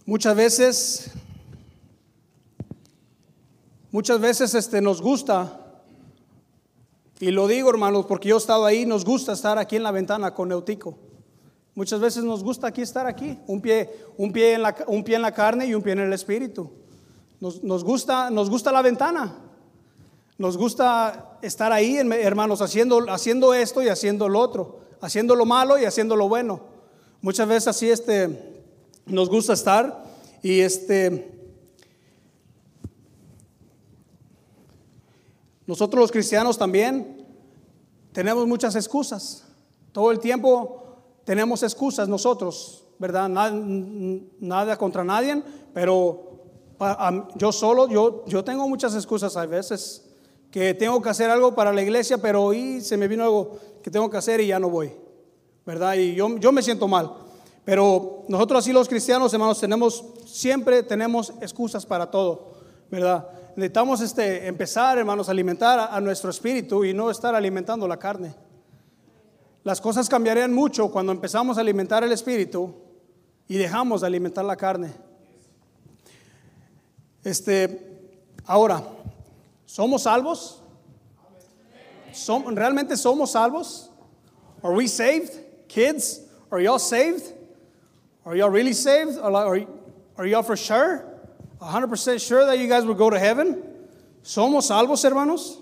Muchas 0.05 0.35
veces 0.35 1.11
Muchas 3.95 4.19
veces 4.19 4.53
este, 4.55 4.81
nos 4.81 5.01
gusta, 5.01 5.57
y 7.21 7.31
lo 7.31 7.47
digo 7.47 7.69
hermanos 7.69 8.05
porque 8.05 8.27
yo 8.27 8.35
he 8.35 8.37
estado 8.37 8.65
ahí, 8.65 8.85
nos 8.85 9.05
gusta 9.05 9.31
estar 9.31 9.57
aquí 9.57 9.77
en 9.77 9.83
la 9.83 9.91
ventana 9.91 10.33
con 10.33 10.49
Neutico. 10.49 10.97
Muchas 11.75 12.01
veces 12.01 12.25
nos 12.25 12.43
gusta 12.43 12.67
aquí 12.67 12.81
estar 12.81 13.07
aquí, 13.07 13.39
un 13.47 13.61
pie, 13.61 13.89
un 14.17 14.33
pie, 14.33 14.55
en, 14.55 14.63
la, 14.63 14.75
un 14.87 15.01
pie 15.01 15.15
en 15.15 15.21
la 15.21 15.31
carne 15.31 15.65
y 15.65 15.73
un 15.73 15.81
pie 15.81 15.93
en 15.93 15.99
el 15.99 16.11
espíritu. 16.11 16.69
Nos, 17.39 17.63
nos, 17.63 17.85
gusta, 17.85 18.29
nos 18.29 18.49
gusta 18.49 18.69
la 18.69 18.81
ventana. 18.81 19.33
Nos 20.37 20.57
gusta 20.57 21.37
estar 21.41 21.71
ahí, 21.71 21.97
hermanos, 21.97 22.61
haciendo, 22.61 23.05
haciendo 23.09 23.53
esto 23.53 23.81
y 23.81 23.89
haciendo 23.89 24.27
lo 24.27 24.39
otro, 24.39 24.79
haciendo 25.01 25.35
lo 25.35 25.45
malo 25.45 25.77
y 25.79 25.85
haciendo 25.85 26.15
lo 26.15 26.27
bueno. 26.27 26.61
Muchas 27.21 27.47
veces 27.47 27.67
así 27.69 27.89
este, 27.89 28.63
nos 29.05 29.29
gusta 29.29 29.53
estar 29.53 30.03
y 30.43 30.59
este, 30.59 31.35
Nosotros 35.67 35.99
los 35.99 36.11
cristianos 36.11 36.57
también 36.57 37.25
tenemos 38.11 38.45
muchas 38.47 38.75
excusas. 38.75 39.45
Todo 39.91 40.11
el 40.11 40.19
tiempo 40.19 40.83
tenemos 41.23 41.63
excusas 41.63 42.07
nosotros, 42.07 42.85
¿verdad? 42.99 43.27
Nada, 44.39 44.77
contra 44.77 45.03
nadie, 45.03 45.41
pero 45.73 46.21
yo 47.35 47.51
solo, 47.51 47.87
yo, 47.87 48.25
yo 48.27 48.43
tengo 48.43 48.67
muchas 48.69 48.93
excusas 48.93 49.35
a 49.37 49.45
veces 49.45 50.04
que 50.55 50.73
tengo 50.73 51.01
que 51.01 51.09
hacer 51.09 51.29
algo 51.29 51.53
para 51.53 51.73
la 51.73 51.81
iglesia, 51.81 52.17
pero 52.17 52.41
hoy 52.41 52.79
se 52.79 52.95
me 52.95 53.09
vino 53.09 53.25
algo 53.25 53.59
que 53.83 53.91
tengo 53.91 54.09
que 54.09 54.15
hacer 54.15 54.39
y 54.39 54.47
ya 54.47 54.57
no 54.57 54.69
voy, 54.69 54.89
¿verdad? 55.65 55.95
Y 55.95 56.15
yo, 56.15 56.37
yo 56.37 56.53
me 56.53 56.63
siento 56.63 56.87
mal. 56.87 57.11
Pero 57.65 58.23
nosotros 58.29 58.59
así 58.59 58.71
los 58.71 58.87
cristianos, 58.87 59.33
hermanos, 59.33 59.59
tenemos, 59.59 60.05
siempre 60.25 60.81
tenemos 60.83 61.33
excusas 61.41 61.85
para 61.85 62.09
todo, 62.09 62.53
¿verdad? 62.89 63.27
necesitamos 63.57 63.99
este, 63.99 64.47
empezar, 64.47 64.97
hermanos, 64.97 65.27
a 65.27 65.31
alimentar 65.31 65.89
a, 65.91 65.99
nuestro 65.99 66.29
espíritu 66.29 66.85
y 66.85 66.93
no 66.93 67.11
estar 67.11 67.35
alimentando 67.35 67.85
la 67.85 67.99
carne. 67.99 68.33
Las 69.65 69.81
cosas 69.81 70.07
cambiarían 70.07 70.53
mucho 70.53 70.89
cuando 70.89 71.11
empezamos 71.11 71.57
a 71.57 71.61
alimentar 71.61 72.05
el 72.05 72.13
espíritu 72.13 72.73
y 73.49 73.57
dejamos 73.57 73.99
de 73.99 74.07
alimentar 74.07 74.45
la 74.45 74.55
carne. 74.55 74.93
Este, 77.25 78.13
ahora, 78.45 78.81
¿somos 79.75 80.03
salvos? 80.03 80.61
¿Realmente 82.53 82.95
somos 82.95 83.31
salvos? 83.31 83.89
Are 84.63 84.73
we 84.73 84.87
saved? 84.87 85.31
Kids, 85.67 86.21
are 86.49 86.61
y'all 86.61 86.79
saved? 86.79 87.33
Are 88.25 88.35
y'all 88.35 88.49
really 88.49 88.73
saved? 88.73 89.19
Are, 89.19 89.59
are 90.17 90.25
y'all 90.25 90.43
for 90.43 90.55
sure? 90.55 91.03
100% 91.59 92.25
sure 92.25 92.45
that 92.45 92.57
you 92.57 92.69
guys 92.69 92.85
will 92.85 92.95
go 92.95 93.09
to 93.09 93.19
heaven? 93.19 93.61
¿Somos 94.23 94.63
salvos, 94.69 95.03
hermanos? 95.03 95.61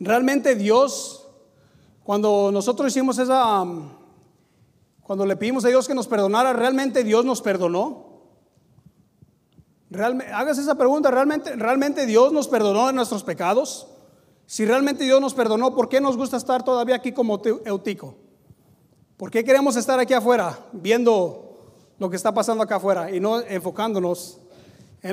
Realmente 0.00 0.54
Dios, 0.54 1.26
cuando 2.04 2.50
nosotros 2.52 2.94
hicimos 2.94 3.18
esa, 3.18 3.62
um, 3.62 3.90
cuando 5.02 5.26
le 5.26 5.34
pedimos 5.34 5.64
a 5.64 5.68
Dios 5.68 5.86
que 5.88 5.94
nos 5.94 6.06
perdonara, 6.06 6.52
¿realmente 6.52 7.02
Dios 7.02 7.24
nos 7.24 7.40
perdonó? 7.40 8.15
Realmente, 9.90 10.32
hagas 10.32 10.58
esa 10.58 10.74
pregunta, 10.74 11.10
¿realmente, 11.10 11.54
¿realmente 11.56 12.06
Dios 12.06 12.32
nos 12.32 12.48
perdonó 12.48 12.90
nuestros 12.92 13.22
pecados? 13.22 13.86
Si 14.46 14.64
realmente 14.64 15.04
Dios 15.04 15.20
nos 15.20 15.34
perdonó, 15.34 15.74
¿por 15.74 15.88
qué 15.88 16.00
nos 16.00 16.16
gusta 16.16 16.36
estar 16.36 16.64
todavía 16.64 16.96
aquí 16.96 17.12
como 17.12 17.40
Eutico? 17.64 18.16
¿Por 19.16 19.30
qué 19.30 19.44
queremos 19.44 19.76
estar 19.76 19.98
aquí 19.98 20.14
afuera 20.14 20.58
viendo 20.72 21.46
lo 21.98 22.10
que 22.10 22.16
está 22.16 22.34
pasando 22.34 22.62
acá 22.62 22.76
afuera 22.76 23.10
y 23.10 23.20
no 23.20 23.40
enfocándonos 23.40 24.38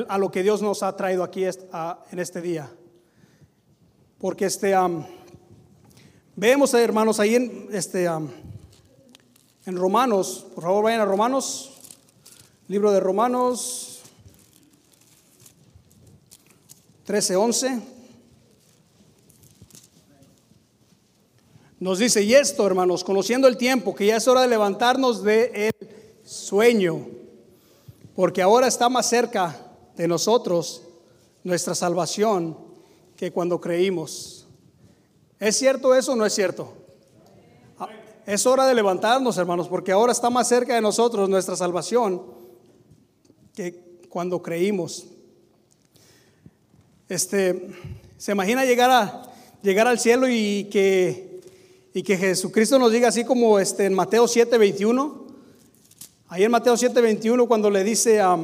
a 0.07 0.17
lo 0.17 0.31
que 0.31 0.43
Dios 0.43 0.61
nos 0.61 0.83
ha 0.83 0.95
traído 0.95 1.23
aquí 1.23 1.45
en 1.45 2.19
este 2.19 2.41
día. 2.41 2.69
Porque 4.17 4.45
este, 4.45 4.73
vemos, 6.35 6.73
hermanos, 6.73 7.19
ahí 7.19 7.35
en, 7.35 7.67
este, 7.71 8.05
en 8.05 9.75
Romanos, 9.75 10.47
por 10.55 10.63
favor 10.63 10.83
vayan 10.85 11.01
a 11.01 11.05
Romanos, 11.05 11.81
libro 12.67 12.91
de 12.91 12.99
Romanos 12.99 13.92
13, 17.05 17.35
11. 17.35 17.81
Nos 21.79 21.99
dice, 21.99 22.23
y 22.23 22.33
esto, 22.33 22.65
hermanos, 22.65 23.03
conociendo 23.03 23.47
el 23.47 23.57
tiempo, 23.57 23.93
que 23.93 24.05
ya 24.05 24.15
es 24.15 24.27
hora 24.27 24.41
de 24.41 24.47
levantarnos 24.47 25.21
de 25.21 25.67
él 25.67 25.89
sueño, 26.23 27.05
porque 28.15 28.41
ahora 28.41 28.67
está 28.67 28.87
más 28.87 29.09
cerca 29.09 29.75
de 29.97 30.07
nosotros 30.07 30.83
nuestra 31.43 31.75
salvación 31.75 32.57
que 33.17 33.33
cuando 33.33 33.59
creímos. 33.59 34.47
¿Es 35.39 35.57
cierto 35.57 35.93
eso 35.93 36.13
o 36.13 36.15
no 36.15 36.25
es 36.25 36.33
cierto? 36.33 36.73
Ah, 37.77 37.89
es 38.25 38.45
hora 38.45 38.65
de 38.65 38.75
levantarnos, 38.75 39.37
hermanos, 39.37 39.67
porque 39.67 39.91
ahora 39.91 40.13
está 40.13 40.29
más 40.29 40.47
cerca 40.47 40.75
de 40.75 40.81
nosotros 40.81 41.27
nuestra 41.27 41.57
salvación 41.57 42.23
que 43.53 43.99
cuando 44.07 44.41
creímos. 44.41 45.07
Este, 47.09 47.69
se 48.17 48.31
imagina 48.31 48.65
llegar 48.65 48.91
a 48.91 49.31
llegar 49.61 49.87
al 49.87 49.99
cielo 49.99 50.27
y 50.27 50.65
que 50.71 51.41
y 51.93 52.01
que 52.01 52.17
Jesucristo 52.17 52.79
nos 52.79 52.91
diga 52.91 53.09
así 53.09 53.23
como 53.23 53.59
este 53.59 53.85
en 53.85 53.93
Mateo 53.93 54.25
7:21 54.25 55.23
Ahí 56.33 56.43
en 56.43 56.49
Mateo 56.49 56.73
7:21 56.73 57.47
cuando 57.47 57.69
le 57.69 57.83
dice 57.83 58.19
a... 58.19 58.35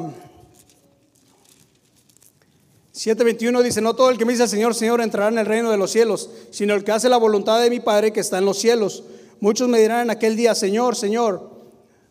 7:21 2.94 3.64
dice, 3.64 3.82
no 3.82 3.96
todo 3.96 4.12
el 4.12 4.18
que 4.20 4.26
me 4.26 4.34
dice 4.34 4.48
Señor, 4.48 4.76
Señor 4.76 5.02
entrará 5.02 5.30
en 5.30 5.40
el 5.40 5.48
reino 5.48 5.72
de 5.72 5.78
los 5.78 5.90
cielos, 5.90 6.30
sino 6.52 6.76
el 6.76 6.84
que 6.84 6.92
hace 6.92 7.10
la 7.10 7.18
voluntad 7.18 7.60
de 7.60 7.72
mi 7.72 7.80
Padre 7.80 8.14
que 8.14 8.20
está 8.20 8.38
en 8.38 8.46
los 8.46 8.60
cielos. 8.60 9.04
Muchos 9.40 9.68
me 9.70 9.82
dirán 9.82 10.02
en 10.02 10.10
aquel 10.12 10.36
día, 10.36 10.54
Señor, 10.54 10.96
Señor, 10.96 11.50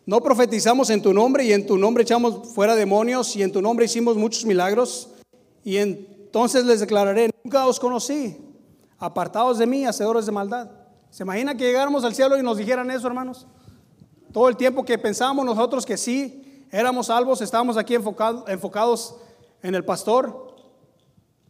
no 0.05 0.19
profetizamos 0.21 0.89
en 0.89 1.01
tu 1.01 1.13
nombre 1.13 1.45
y 1.45 1.53
en 1.53 1.65
tu 1.65 1.77
nombre 1.77 2.03
echamos 2.03 2.53
fuera 2.53 2.75
demonios 2.75 3.33
y 3.37 3.43
en 3.43 3.53
tu 3.53 3.61
nombre 3.61 3.85
hicimos 3.85 4.17
muchos 4.17 4.43
milagros. 4.43 5.11
Y 5.63 5.77
entonces 6.29 6.63
les 6.63 6.79
declararé, 6.79 7.31
nunca 7.43 7.65
os 7.65 7.79
conocí, 7.79 8.37
apartados 8.99 9.57
de 9.57 9.65
mí, 9.65 9.83
hacedores 9.87 10.27
de 10.27 10.31
maldad. 10.31 10.69
¿Se 11.09 11.23
imagina 11.23 11.57
que 11.57 11.63
llegáramos 11.63 12.03
al 12.03 12.13
cielo 12.13 12.37
y 12.37 12.43
nos 12.43 12.57
dijeran 12.57 12.91
eso, 12.91 13.07
hermanos? 13.07 13.47
Todo 14.31 14.47
el 14.47 14.55
tiempo 14.55 14.85
que 14.85 14.99
pensamos 14.99 15.43
nosotros 15.43 15.87
que 15.87 15.97
sí, 15.97 16.67
éramos 16.71 17.07
salvos, 17.07 17.41
estábamos 17.41 17.77
aquí 17.77 17.95
enfocado- 17.95 18.47
enfocados 18.47 19.15
en 19.63 19.73
el 19.73 19.83
pastor, 19.83 20.55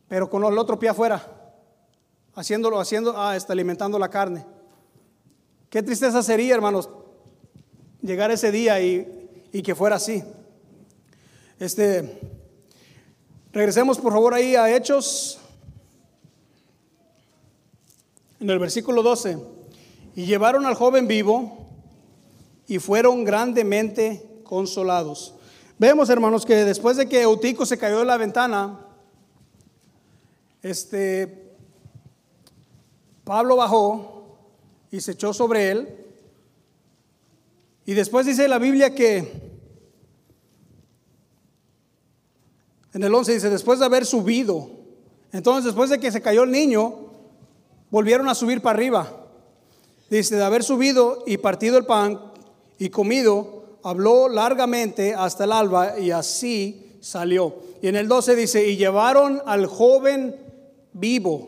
pero 0.07 0.29
con 0.29 0.45
el 0.45 0.57
otro 0.57 0.79
pie 0.79 0.87
afuera, 0.87 1.21
haciéndolo, 2.33 2.79
haciendo, 2.79 3.13
ah, 3.17 3.35
está 3.35 3.51
alimentando 3.51 3.99
la 3.99 4.07
carne. 4.09 4.45
Qué 5.69 5.83
tristeza 5.83 6.23
sería, 6.23 6.55
hermanos, 6.55 6.89
llegar 8.01 8.31
ese 8.31 8.49
día 8.49 8.79
y, 8.79 9.29
y 9.51 9.61
que 9.61 9.75
fuera 9.75 9.97
así. 9.97 10.23
Este, 11.59 12.38
regresemos 13.51 13.97
por 13.97 14.13
favor 14.13 14.33
ahí 14.33 14.55
a 14.55 14.75
Hechos, 14.75 15.39
en 18.39 18.49
el 18.49 18.59
versículo 18.59 19.03
12. 19.03 19.37
Y 20.15 20.25
llevaron 20.25 20.65
al 20.65 20.75
joven 20.75 21.07
vivo 21.07 21.67
y 22.67 22.79
fueron 22.79 23.23
grandemente 23.23 24.41
consolados. 24.43 25.33
Vemos, 25.77 26.09
hermanos, 26.09 26.45
que 26.45 26.55
después 26.55 26.97
de 26.97 27.07
que 27.07 27.21
Eutico 27.21 27.65
se 27.65 27.77
cayó 27.77 27.99
de 27.99 28.05
la 28.05 28.17
ventana, 28.17 28.79
este, 30.61 31.55
Pablo 33.23 33.55
bajó 33.55 34.37
y 34.91 34.99
se 35.01 35.11
echó 35.13 35.33
sobre 35.33 35.71
él. 35.71 35.95
Y 37.85 37.93
después 37.93 38.25
dice 38.25 38.47
la 38.47 38.59
Biblia 38.59 38.93
que 38.93 39.48
en 42.93 43.03
el 43.03 43.13
11 43.13 43.33
dice, 43.33 43.49
después 43.49 43.79
de 43.79 43.85
haber 43.85 44.05
subido, 44.05 44.69
entonces 45.31 45.65
después 45.65 45.89
de 45.89 45.99
que 45.99 46.11
se 46.11 46.21
cayó 46.21 46.43
el 46.43 46.51
niño, 46.51 46.95
volvieron 47.91 48.27
a 48.29 48.35
subir 48.35 48.61
para 48.61 48.77
arriba. 48.77 49.11
Dice, 50.09 50.35
de 50.35 50.43
haber 50.43 50.63
subido 50.63 51.23
y 51.27 51.37
partido 51.37 51.77
el 51.77 51.85
pan 51.85 52.19
y 52.79 52.89
comido, 52.89 53.77
habló 53.83 54.27
largamente 54.27 55.13
hasta 55.13 55.43
el 55.43 55.51
alba 55.51 55.99
y 55.99 56.09
así 56.11 56.97
salió. 56.99 57.55
Y 57.81 57.87
en 57.87 57.95
el 57.95 58.07
12 58.07 58.35
dice, 58.35 58.67
y 58.67 58.75
llevaron 58.75 59.41
al 59.45 59.67
joven 59.67 60.35
vivo. 60.93 61.47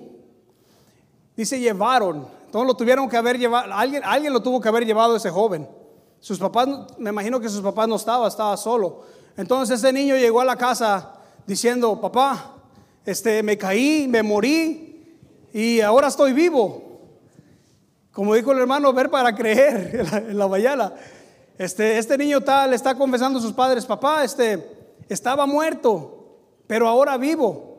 Dice, 1.35 1.59
llevaron. 1.59 2.27
Entonces 2.45 2.67
lo 2.67 2.75
tuvieron 2.75 3.09
que 3.09 3.17
haber 3.17 3.39
llevado, 3.39 3.73
alguien, 3.73 4.03
alguien 4.05 4.31
lo 4.31 4.41
tuvo 4.41 4.61
que 4.61 4.67
haber 4.69 4.85
llevado 4.85 5.15
ese 5.15 5.31
joven. 5.31 5.67
Sus 6.19 6.37
papás, 6.37 6.67
me 6.99 7.09
imagino 7.09 7.39
que 7.39 7.49
sus 7.49 7.61
papás 7.61 7.87
no 7.87 7.95
estaban, 7.95 8.27
estaba 8.27 8.55
solo. 8.57 9.01
Entonces 9.35 9.79
ese 9.79 9.91
niño 9.91 10.15
llegó 10.17 10.41
a 10.41 10.45
la 10.45 10.55
casa 10.55 11.20
diciendo, 11.45 11.99
papá, 11.99 12.55
este, 13.05 13.43
me 13.43 13.57
caí, 13.57 14.07
me 14.07 14.23
morí 14.23 15.17
y 15.53 15.81
ahora 15.81 16.07
estoy 16.07 16.33
vivo. 16.33 16.83
Como 18.11 18.35
dijo 18.35 18.51
el 18.51 18.59
hermano, 18.59 18.91
ver 18.93 19.09
para 19.09 19.33
creer 19.35 19.91
en 19.99 20.11
la, 20.11 20.17
en 20.17 20.37
la 20.37 20.47
mañana. 20.47 20.93
Este, 21.57 21.97
este 21.97 22.17
niño 22.17 22.41
tal 22.41 22.73
está 22.73 22.95
confesando 22.95 23.39
a 23.39 23.41
sus 23.41 23.53
padres, 23.53 23.85
papá, 23.85 24.23
este, 24.23 24.65
estaba 25.09 25.45
muerto, 25.45 26.39
pero 26.67 26.87
ahora 26.87 27.17
vivo. 27.17 27.71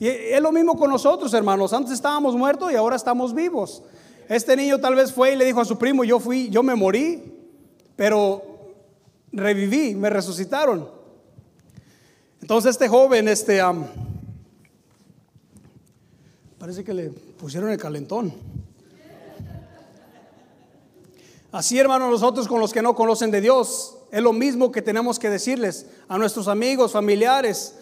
Y 0.00 0.08
es 0.08 0.40
lo 0.40 0.52
mismo 0.52 0.76
con 0.76 0.90
nosotros, 0.90 1.32
hermanos. 1.34 1.72
Antes 1.72 1.92
estábamos 1.92 2.34
muertos 2.36 2.72
y 2.72 2.76
ahora 2.76 2.96
estamos 2.96 3.34
vivos. 3.34 3.82
Este 4.28 4.56
niño 4.56 4.78
tal 4.78 4.94
vez 4.94 5.12
fue 5.12 5.32
y 5.32 5.36
le 5.36 5.44
dijo 5.44 5.60
a 5.60 5.64
su 5.64 5.78
primo, 5.78 6.04
yo 6.04 6.20
fui, 6.20 6.50
yo 6.50 6.62
me 6.62 6.74
morí, 6.74 7.34
pero 7.96 8.42
reviví, 9.32 9.94
me 9.94 10.10
resucitaron. 10.10 10.97
Entonces 12.40 12.70
este 12.70 12.88
joven, 12.88 13.28
este, 13.28 13.60
parece 16.58 16.84
que 16.84 16.94
le 16.94 17.10
pusieron 17.10 17.70
el 17.70 17.78
calentón. 17.78 18.32
Así, 21.50 21.78
hermanos, 21.78 22.10
nosotros 22.10 22.46
con 22.46 22.60
los 22.60 22.72
que 22.72 22.82
no 22.82 22.94
conocen 22.94 23.30
de 23.30 23.40
Dios, 23.40 23.96
es 24.10 24.22
lo 24.22 24.32
mismo 24.32 24.70
que 24.70 24.82
tenemos 24.82 25.18
que 25.18 25.30
decirles 25.30 25.86
a 26.06 26.18
nuestros 26.18 26.46
amigos, 26.46 26.92
familiares. 26.92 27.74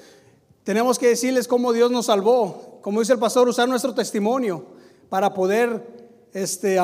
Tenemos 0.64 0.98
que 0.98 1.08
decirles 1.08 1.48
cómo 1.48 1.72
Dios 1.72 1.90
nos 1.90 2.06
salvó, 2.06 2.78
como 2.80 3.00
dice 3.00 3.12
el 3.12 3.18
pastor, 3.18 3.48
usar 3.48 3.68
nuestro 3.68 3.94
testimonio 3.94 4.64
para 5.08 5.34
poder 5.34 5.82
este, 6.32 6.78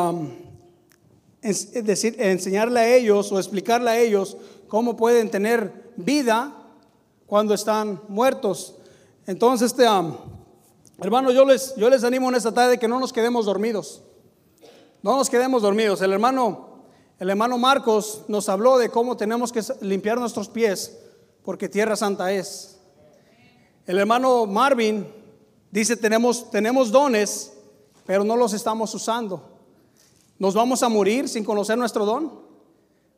decir, 1.41 2.17
enseñarle 2.19 2.81
a 2.81 2.97
ellos 2.97 3.31
o 3.33 3.39
explicarle 3.39 3.91
a 3.91 3.99
ellos 3.99 4.37
cómo 4.69 4.97
pueden 4.97 5.31
tener 5.31 5.93
vida 5.97 6.62
cuando 7.33 7.55
están 7.55 7.99
muertos. 8.09 8.75
Entonces, 9.27 9.71
este, 9.71 9.87
hermano, 10.99 11.31
yo 11.31 11.47
les, 11.47 11.75
yo 11.77 11.89
les 11.89 12.05
animo 12.05 12.29
en 12.29 12.35
esta 12.35 12.53
tarde 12.53 12.79
que 12.79 12.87
no 12.87 13.01
nos 13.01 13.11
quedemos 13.11 13.47
dormidos. 13.47 14.03
No 15.03 15.17
nos 15.17 15.31
quedemos 15.31 15.63
dormidos. 15.63 16.03
El 16.03 16.13
hermano, 16.13 16.83
el 17.19 17.31
hermano 17.31 17.57
Marcos 17.57 18.25
nos 18.29 18.51
habló 18.51 18.77
de 18.77 18.91
cómo 18.91 19.17
tenemos 19.17 19.51
que 19.51 19.63
limpiar 19.81 20.21
nuestros 20.21 20.51
pies 20.51 20.99
porque 21.43 21.71
tierra 21.71 21.97
santa 21.97 22.31
es. 22.31 22.79
El 23.87 23.97
hermano 23.97 24.45
Marvin 24.45 25.07
dice 25.71 25.97
tenemos, 25.97 26.51
tenemos 26.51 26.91
dones, 26.91 27.55
pero 28.05 28.25
no 28.25 28.37
los 28.37 28.53
estamos 28.53 28.95
usando. 28.95 29.59
¿Nos 30.39 30.53
vamos 30.53 30.83
a 30.83 30.91
morir 30.91 31.31
sin 31.31 31.45
conocer 31.45 31.79
nuestro 31.79 32.05
don? 32.05 32.43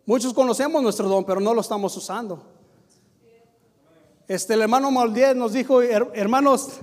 Muchos 0.06 0.32
conocemos 0.32 0.80
nuestro 0.84 1.08
don, 1.08 1.24
pero 1.24 1.40
no 1.40 1.52
lo 1.52 1.62
estamos 1.62 1.96
usando. 1.96 2.53
Este, 4.26 4.54
el 4.54 4.62
hermano 4.62 4.90
Maldiez 4.90 5.36
nos 5.36 5.52
dijo, 5.52 5.82
"Her- 5.82 6.10
hermanos, 6.14 6.80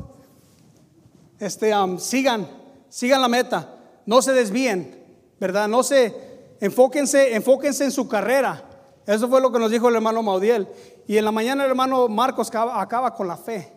este, 1.40 1.74
sigan, 1.98 2.48
sigan 2.90 3.22
la 3.22 3.28
meta, 3.28 3.78
no 4.06 4.22
se 4.22 4.34
desvíen, 4.34 5.04
¿verdad? 5.40 5.68
No 5.68 5.82
se, 5.82 6.16
enfóquense, 6.60 7.34
enfóquense 7.36 7.86
en 7.86 7.92
su 7.92 8.08
carrera. 8.08 8.64
Eso 9.08 9.28
fue 9.28 9.42
lo 9.42 9.52
que 9.52 9.58
nos 9.58 9.72
dijo 9.72 9.90
el 9.90 9.96
hermano 9.96 10.22
Maudiel. 10.22 10.68
Y 11.08 11.18
en 11.18 11.26
la 11.26 11.32
mañana 11.32 11.64
el 11.64 11.72
hermano 11.72 12.08
Marcos 12.08 12.50
acaba, 12.50 12.80
acaba 12.80 13.16
con 13.16 13.28
la 13.28 13.38
fe. 13.38 13.74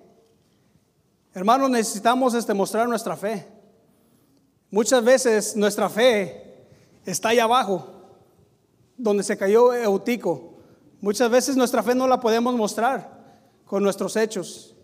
Hermanos, 1.33 1.71
necesitamos 1.71 2.35
este, 2.35 2.53
mostrar 2.53 2.87
nuestra 2.87 3.17
fe. 3.17 3.47
Muchas 4.71 5.03
veces 5.03 5.57
nuestra 5.57 5.89
fe 5.89 6.67
está 7.07 7.31
ahí 7.31 7.39
abajo, 7.39 7.87
donde 8.99 9.23
se 9.23 9.37
cayó 9.39 9.73
Eutico. 9.73 10.55
Muchas 11.01 11.31
veces 11.31 11.57
nuestra 11.57 11.83
fe 11.83 11.95
no 11.95 12.07
la 12.07 12.21
podemos 12.21 12.55
mostrar 12.55 13.14
con 13.65 13.83
nuestros 13.83 14.17
hechos. 14.17 14.75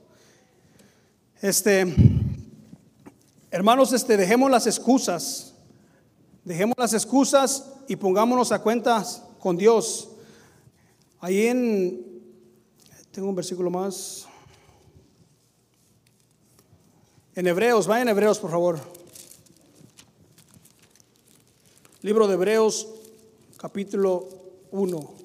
Este, 1.40 1.86
hermanos, 3.50 3.92
este, 3.92 4.16
dejemos 4.16 4.50
las 4.50 4.66
excusas, 4.66 5.54
dejemos 6.44 6.74
las 6.78 6.92
excusas 6.92 7.66
y 7.88 7.96
pongámonos 7.96 8.52
a 8.52 8.60
cuentas 8.60 9.22
con 9.38 9.56
Dios. 9.56 10.10
Ahí 11.20 11.46
en, 11.46 12.04
tengo 13.10 13.28
un 13.28 13.34
versículo 13.34 13.70
más. 13.70 14.26
En 17.34 17.46
Hebreos, 17.46 17.86
vayan 17.86 18.08
a 18.08 18.10
Hebreos, 18.10 18.38
por 18.38 18.50
favor. 18.50 18.80
Libro 22.02 22.26
de 22.26 22.34
Hebreos, 22.34 22.88
capítulo 23.56 24.28
1. 24.70 25.19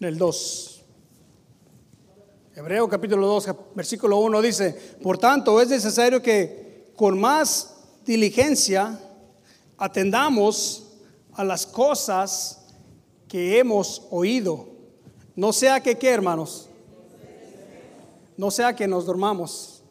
En 0.00 0.08
el 0.08 0.16
2. 0.16 0.82
Hebreo 2.54 2.88
capítulo 2.88 3.26
2, 3.26 3.50
versículo 3.74 4.16
1 4.20 4.40
dice, 4.40 4.72
por 5.02 5.18
tanto 5.18 5.60
es 5.60 5.68
necesario 5.68 6.22
que 6.22 6.90
con 6.96 7.20
más 7.20 7.74
diligencia 8.06 8.98
atendamos 9.76 10.86
a 11.34 11.44
las 11.44 11.66
cosas 11.66 12.64
que 13.28 13.58
hemos 13.58 14.06
oído. 14.10 14.68
No 15.36 15.52
sea 15.52 15.82
que, 15.82 15.98
¿qué 15.98 16.08
hermanos? 16.08 16.70
No 18.38 18.50
sea 18.50 18.74
que 18.74 18.88
nos 18.88 19.04
dormamos, 19.04 19.82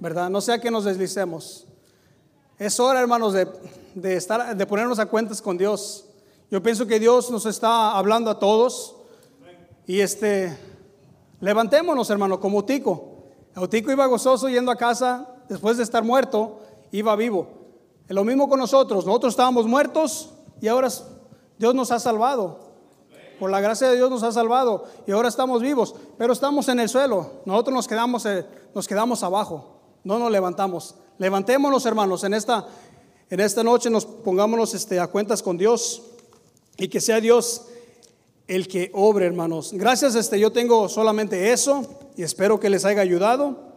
¿verdad? 0.00 0.30
No 0.30 0.40
sea 0.40 0.60
que 0.60 0.72
nos 0.72 0.84
deslicemos. 0.84 1.64
Es 2.58 2.80
hora, 2.80 3.00
hermanos, 3.00 3.32
de, 3.32 3.46
de 3.94 4.16
estar, 4.16 4.56
de 4.56 4.66
ponernos 4.66 4.98
a 4.98 5.06
cuentas 5.06 5.40
con 5.40 5.56
Dios. 5.56 6.06
Yo 6.50 6.60
pienso 6.60 6.88
que 6.88 6.98
Dios 6.98 7.30
nos 7.30 7.46
está 7.46 7.92
hablando 7.92 8.32
a 8.32 8.40
todos 8.40 8.96
y 9.86 10.00
este, 10.00 10.56
levantémonos, 11.40 12.08
hermano, 12.10 12.40
como 12.40 12.58
Utico. 12.58 13.14
Utico 13.56 13.92
iba 13.92 14.06
gozoso 14.06 14.48
yendo 14.48 14.70
a 14.70 14.76
casa 14.76 15.28
después 15.48 15.76
de 15.76 15.82
estar 15.82 16.02
muerto, 16.02 16.60
iba 16.90 17.14
vivo. 17.16 17.48
Lo 18.08 18.24
mismo 18.24 18.48
con 18.48 18.58
nosotros. 18.58 19.06
Nosotros 19.06 19.32
estábamos 19.32 19.66
muertos 19.66 20.30
y 20.60 20.68
ahora 20.68 20.88
Dios 21.58 21.74
nos 21.74 21.90
ha 21.90 22.00
salvado. 22.00 22.64
Por 23.38 23.50
la 23.50 23.60
gracia 23.60 23.88
de 23.88 23.96
Dios 23.96 24.10
nos 24.10 24.22
ha 24.22 24.32
salvado 24.32 24.84
y 25.06 25.10
ahora 25.10 25.28
estamos 25.28 25.60
vivos, 25.60 25.94
pero 26.16 26.32
estamos 26.32 26.68
en 26.68 26.78
el 26.80 26.88
suelo. 26.88 27.32
Nosotros 27.44 27.74
nos 27.74 27.88
quedamos, 27.88 28.24
eh, 28.26 28.46
nos 28.74 28.86
quedamos 28.86 29.22
abajo, 29.22 29.80
no 30.04 30.18
nos 30.18 30.30
levantamos. 30.30 30.94
Levantémonos, 31.18 31.84
hermanos, 31.84 32.22
en 32.22 32.32
esta, 32.32 32.66
en 33.28 33.40
esta 33.40 33.64
noche 33.64 33.90
nos 33.90 34.06
pongámonos 34.06 34.72
este, 34.74 35.00
a 35.00 35.08
cuentas 35.08 35.42
con 35.42 35.58
Dios 35.58 36.02
y 36.78 36.86
que 36.88 37.00
sea 37.00 37.20
Dios 37.20 37.66
el 38.46 38.68
que 38.68 38.90
obre, 38.92 39.26
hermanos. 39.26 39.72
Gracias, 39.72 40.14
este, 40.14 40.38
yo 40.38 40.52
tengo 40.52 40.88
solamente 40.88 41.52
eso 41.52 41.86
y 42.16 42.22
espero 42.22 42.60
que 42.60 42.70
les 42.70 42.84
haya 42.84 43.00
ayudado. 43.00 43.73